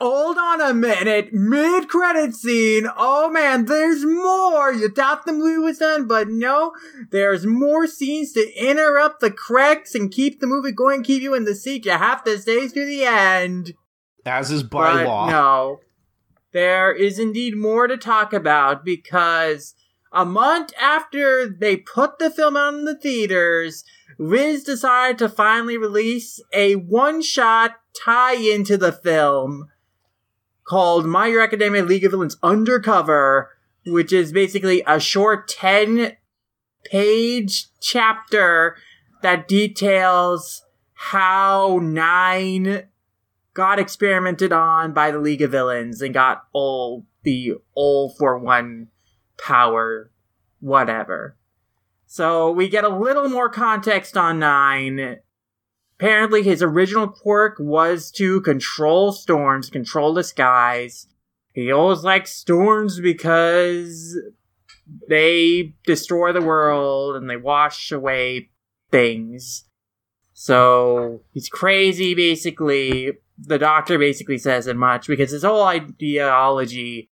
[0.02, 1.34] Hold on a minute.
[1.34, 2.86] Mid credit scene.
[2.98, 4.74] Oh man, there's more.
[4.74, 6.74] You thought the movie was done, but no.
[7.12, 11.46] There's more scenes to interrupt the cracks and keep the movie going, keep you in
[11.46, 11.86] the seat.
[11.86, 13.74] You have to stay to the end.
[14.26, 15.30] As is by But law.
[15.30, 15.80] No.
[16.52, 19.76] There is indeed more to talk about because
[20.12, 23.84] a month after they put the film out in the theaters,
[24.20, 29.70] Viz decided to finally release a one shot tie into the film
[30.66, 33.52] called My Hero Academia League of Villains Undercover,
[33.86, 36.18] which is basically a short 10
[36.84, 38.78] page chapter
[39.22, 40.64] that details
[40.94, 42.88] how Nine
[43.54, 48.88] got experimented on by the League of Villains and got all the all for one
[49.38, 50.12] power,
[50.60, 51.38] whatever.
[52.06, 55.18] So we get a little more context on Nine.
[55.98, 61.08] Apparently, his original quirk was to control storms, control the skies.
[61.54, 64.18] He always likes storms because
[65.08, 68.50] they destroy the world and they wash away
[68.92, 69.66] things.
[70.34, 73.14] So he's crazy, basically.
[73.38, 77.10] The doctor basically says it much because his whole ideology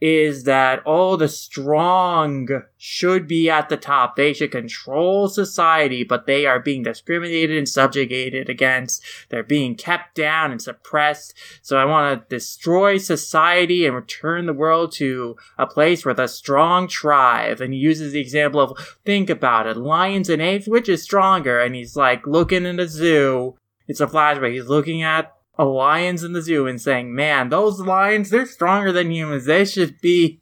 [0.00, 2.48] is that all the strong
[2.78, 4.16] should be at the top.
[4.16, 9.04] They should control society, but they are being discriminated and subjugated against.
[9.28, 11.34] They're being kept down and suppressed.
[11.60, 16.28] So I want to destroy society and return the world to a place where the
[16.28, 17.60] strong thrive.
[17.60, 21.60] And he uses the example of think about it, lions and apes, which is stronger?
[21.60, 23.56] And he's like looking in the zoo.
[23.86, 24.52] It's a flashback.
[24.52, 29.10] He's looking at lions in the zoo and saying, man, those lions, they're stronger than
[29.10, 29.44] humans.
[29.44, 30.40] They should be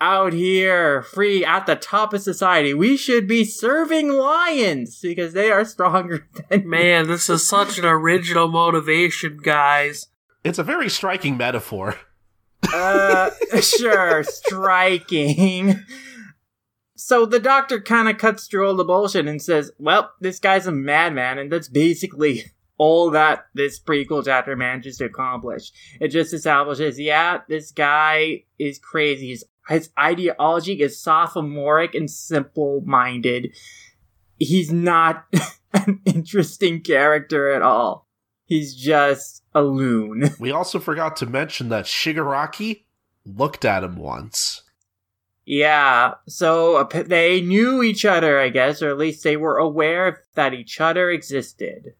[0.00, 2.72] out here free at the top of society.
[2.74, 7.84] We should be serving lions because they are stronger than Man, this is such an
[7.84, 10.06] original motivation, guys.
[10.44, 11.96] It's a very striking metaphor.
[12.72, 13.30] uh,
[13.60, 15.80] sure, striking.
[16.96, 20.66] So the doctor kind of cuts through all the bullshit and says, well, this guy's
[20.66, 25.72] a madman, and that's basically all that this prequel chapter manages to accomplish.
[26.00, 29.30] It just establishes, yeah, this guy is crazy.
[29.30, 33.54] His, his ideology is sophomoric and simple minded.
[34.38, 35.26] He's not
[35.74, 38.06] an interesting character at all.
[38.44, 40.30] He's just a loon.
[40.38, 42.84] We also forgot to mention that Shigaraki
[43.26, 44.62] looked at him once.
[45.44, 50.52] Yeah, so they knew each other, I guess, or at least they were aware that
[50.52, 51.94] each other existed.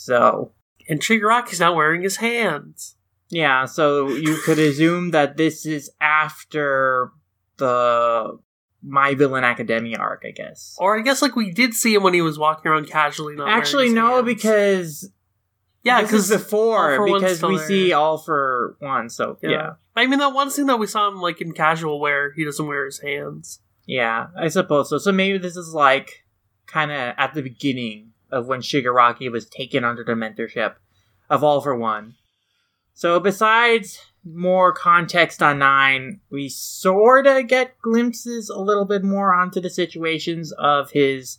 [0.00, 0.52] So,
[0.88, 2.96] And Shigaraki's not wearing his hands.
[3.28, 7.10] yeah, so you could assume that this is after
[7.58, 8.38] the
[8.82, 10.74] My Villain Academia arc, I guess.
[10.78, 13.36] Or I guess like we did see him when he was walking around casually.
[13.36, 14.24] Not Actually, no, hands.
[14.24, 15.10] because
[15.82, 17.66] yeah, because before All for One's because we there.
[17.68, 19.10] see all for one.
[19.10, 19.50] So yeah.
[19.50, 19.70] Yeah.
[19.96, 22.66] I mean that one scene that we saw him like in casual wear, he doesn't
[22.66, 23.60] wear his hands.
[23.86, 24.96] Yeah, I suppose so.
[24.98, 26.24] So maybe this is like
[26.66, 30.74] kind of at the beginning of when Shigaraki was taken under the mentorship
[31.28, 32.14] of All for One.
[32.94, 39.60] So besides more context on Nine, we sorta get glimpses a little bit more onto
[39.60, 41.38] the situations of his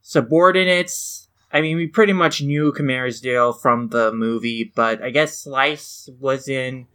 [0.00, 1.28] subordinates.
[1.52, 6.08] I mean, we pretty much knew Chimera's deal from the movie, but I guess Slice
[6.20, 6.86] was in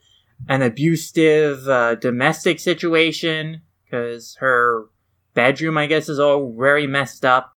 [0.47, 4.85] an abusive uh, domestic situation because her
[5.33, 7.53] bedroom, I guess, is all very messed up.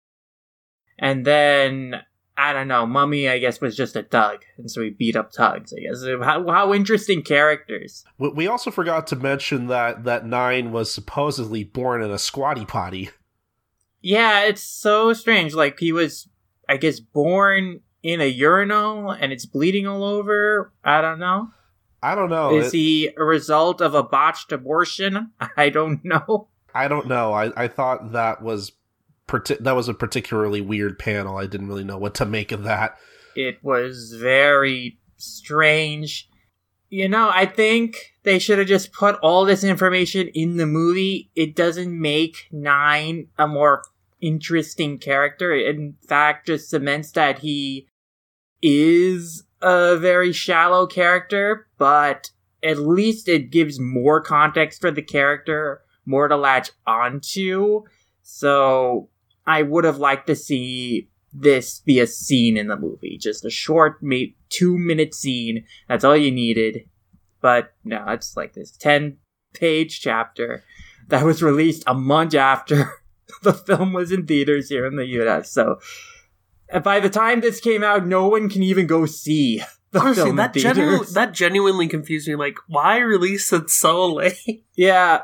[1.00, 1.96] And then
[2.36, 5.32] I don't know, Mummy, I guess, was just a thug, and so he beat up
[5.32, 5.74] thugs.
[5.76, 8.04] I guess how, how interesting characters.
[8.18, 12.64] We- We also forgot to mention that that Nine was supposedly born in a squatty
[12.64, 13.10] potty.
[14.02, 15.54] Yeah, it's so strange.
[15.54, 16.28] Like he was,
[16.68, 20.72] I guess, born in a urinal, and it's bleeding all over.
[20.84, 21.48] I don't know.
[22.02, 22.56] I don't know.
[22.56, 25.32] Is It- he a result of a botched abortion?
[25.58, 26.48] I don't know.
[26.74, 27.32] I don't know.
[27.34, 28.72] I, I thought that was
[29.60, 31.36] that was a particularly weird panel.
[31.36, 32.96] I didn't really know what to make of that.
[33.36, 36.28] It was very strange.
[36.88, 41.30] You know, I think they should have just put all this information in the movie.
[41.36, 43.84] It doesn't make Nine a more
[44.20, 45.54] interesting character.
[45.54, 47.86] In fact, just cements that he
[48.60, 52.30] is a very shallow character, but
[52.62, 57.82] at least it gives more context for the character, more to latch onto.
[58.22, 59.09] So
[59.46, 63.50] I would have liked to see this be a scene in the movie, just a
[63.50, 65.64] short, maybe two minute scene.
[65.88, 66.88] That's all you needed.
[67.40, 69.18] But no, it's like this ten
[69.52, 70.64] page chapter
[71.08, 72.92] that was released a month after
[73.42, 75.50] the film was in theaters here in the U.S.
[75.50, 75.78] So
[76.82, 79.62] by the time this came out, no one can even go see
[79.92, 82.36] the Honestly, film that genu- that genuinely confused me.
[82.36, 84.64] Like, why release it so late?
[84.76, 85.22] Yeah,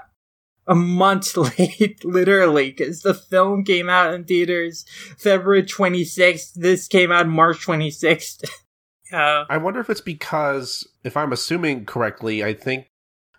[0.66, 4.84] a month late, literally, because the film came out in theaters
[5.18, 6.54] February 26th.
[6.54, 8.48] This came out March 26th.
[9.12, 12.86] yeah, I wonder if it's because, if I'm assuming correctly, I think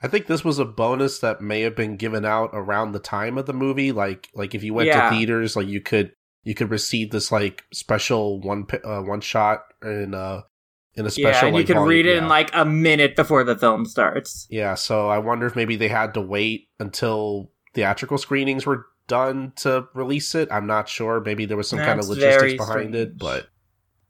[0.01, 3.37] I think this was a bonus that may have been given out around the time
[3.37, 3.91] of the movie.
[3.91, 5.09] Like like if you went Yeah.
[5.09, 6.13] to theaters, like you could
[6.43, 10.41] you could receive this like special one pi- uh, one shot in uh
[10.97, 11.29] in a special.
[11.31, 13.85] yeah, and you like, can volume- read it in like a minute before the film
[13.85, 14.47] starts.
[14.49, 19.53] Yeah, so I wonder if maybe they had to wait until theatrical screenings were done
[19.57, 20.49] to release it.
[20.51, 21.21] I'm not sure.
[21.21, 23.47] Maybe there was some kind of logistics behind it, but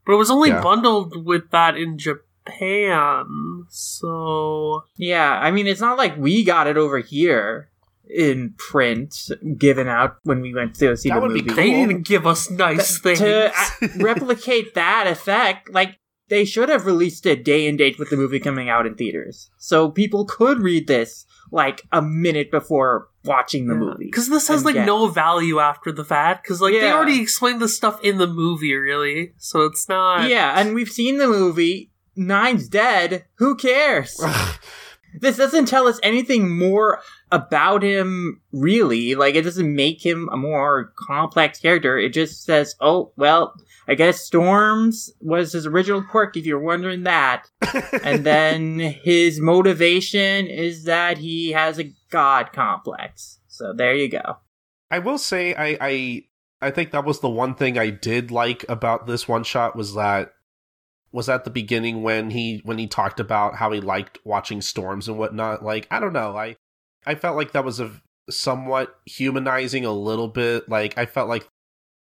[0.06, 0.62] but it was only Yeah.
[0.62, 3.26] bundled with that in Japan,
[3.68, 7.68] so Yeah, I mean, it's not like we got it over here
[8.10, 9.14] in print,
[9.58, 11.42] given out when we went to go see That the movie.
[11.42, 13.18] they didn't give us nice things.
[13.18, 15.98] to uh, replicate that effect, like
[16.28, 19.50] they should have released a day and date with the movie coming out in theaters,
[19.58, 24.04] so people could read this like a minute before watching the movie.
[24.06, 26.44] Because this has like get- no value after the fact.
[26.44, 29.32] Because like they already explained the stuff in the movie, really.
[29.38, 30.28] So it's not.
[30.28, 31.90] Yeah, and we've seen the movie.
[32.16, 33.24] Nine's dead.
[33.36, 34.20] Who cares?
[35.20, 37.00] this doesn't tell us anything more
[37.30, 39.14] about him, really.
[39.14, 41.96] Like, it doesn't make him a more complex character.
[41.96, 43.54] It just says, oh, well,
[43.88, 47.48] I guess Storms was his original quirk, if you're wondering that.
[48.04, 53.40] and then his motivation is that he has a god complex.
[53.48, 54.36] So there you go.
[54.90, 56.24] I will say I, I
[56.60, 59.94] I think that was the one thing I did like about this one shot was
[59.94, 60.32] that
[61.10, 65.08] was at the beginning when he when he talked about how he liked watching storms
[65.08, 65.64] and whatnot.
[65.64, 66.56] Like I don't know, I
[67.06, 67.90] I felt like that was a
[68.28, 70.68] somewhat humanizing a little bit.
[70.68, 71.48] Like I felt like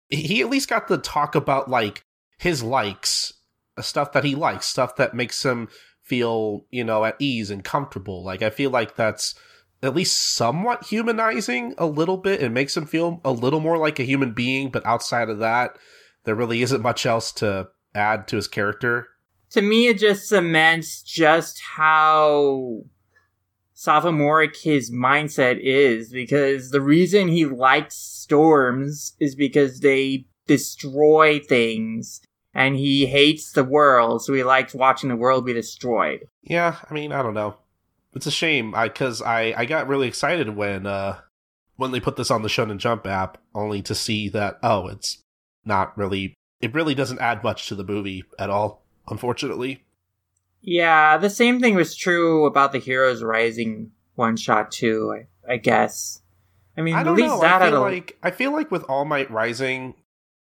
[0.10, 2.02] he at least got to talk about like
[2.38, 3.34] his likes,
[3.78, 5.70] uh, stuff that he likes, stuff that makes him
[6.04, 8.24] feel you know at ease and comfortable.
[8.24, 9.36] Like I feel like that's
[9.84, 12.42] at least somewhat humanizing a little bit.
[12.42, 15.78] It makes him feel a little more like a human being, but outside of that,
[16.24, 19.08] there really isn't much else to add to his character.
[19.52, 22.82] to me it just cements just how
[23.74, 32.22] sophomoric his mindset is because the reason he likes storms is because they destroy things
[32.54, 36.94] and he hates the world so he likes watching the world be destroyed Yeah, I
[36.94, 37.56] mean, I don't know.
[38.14, 41.20] It's a shame I cuz I I got really excited when uh
[41.78, 45.24] when they put this on the Shonen Jump app only to see that oh, it's
[45.64, 49.84] not really it really doesn't add much to the movie at all, unfortunately.
[50.62, 55.14] yeah the same thing was true about the heroes rising one shot too
[55.48, 56.22] i, I guess
[56.78, 57.42] i mean I at don't least know.
[57.42, 59.96] that I feel like I feel like with All Might Rising,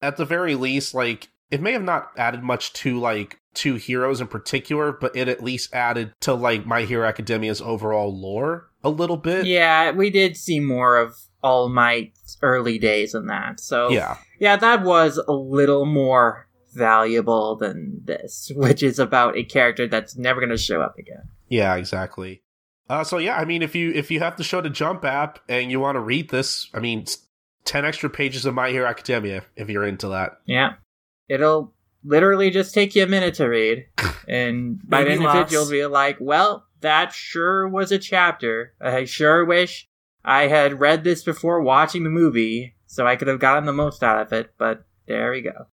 [0.02, 4.22] at the very least, like it may have not added much to like two heroes
[4.22, 8.90] in particular, but it at least added to like My Hero Academia's overall lore a
[8.90, 9.46] little bit.
[9.46, 11.14] yeah we did see more of
[11.44, 14.18] all might's early days in that so Yeah.
[14.40, 20.16] Yeah, that was a little more valuable than this, which is about a character that's
[20.18, 21.24] never going to show up again.
[21.50, 22.42] Yeah, exactly.
[22.90, 25.40] Uh, so yeah, I mean, if you if you have to show the Jump app
[25.48, 27.06] and you want to read this, I mean,
[27.64, 30.40] ten extra pages of My Hero Academia if you're into that.
[30.46, 30.74] Yeah.
[31.28, 33.86] It'll literally just take you a minute to read.
[34.28, 38.76] And by the end of it, you'll be like, well, that sure was a chapter.
[38.80, 39.88] I sure wish
[40.24, 44.04] I had read this before watching the movie, so I could have gotten the most
[44.04, 45.66] out of it, but there we go.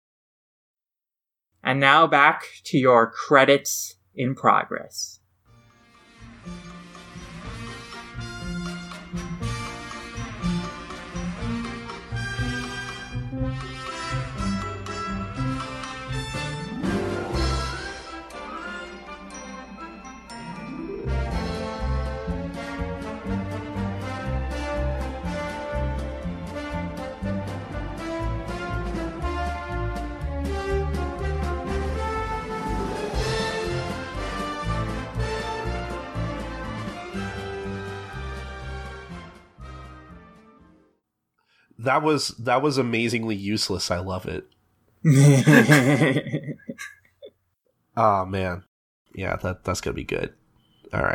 [1.62, 5.20] And now back to your credits in progress.
[41.86, 43.92] That was that was amazingly useless.
[43.92, 44.44] I love it.
[47.96, 48.64] Oh man.
[49.14, 50.34] Yeah, that that's gonna be good.
[50.92, 51.14] All right.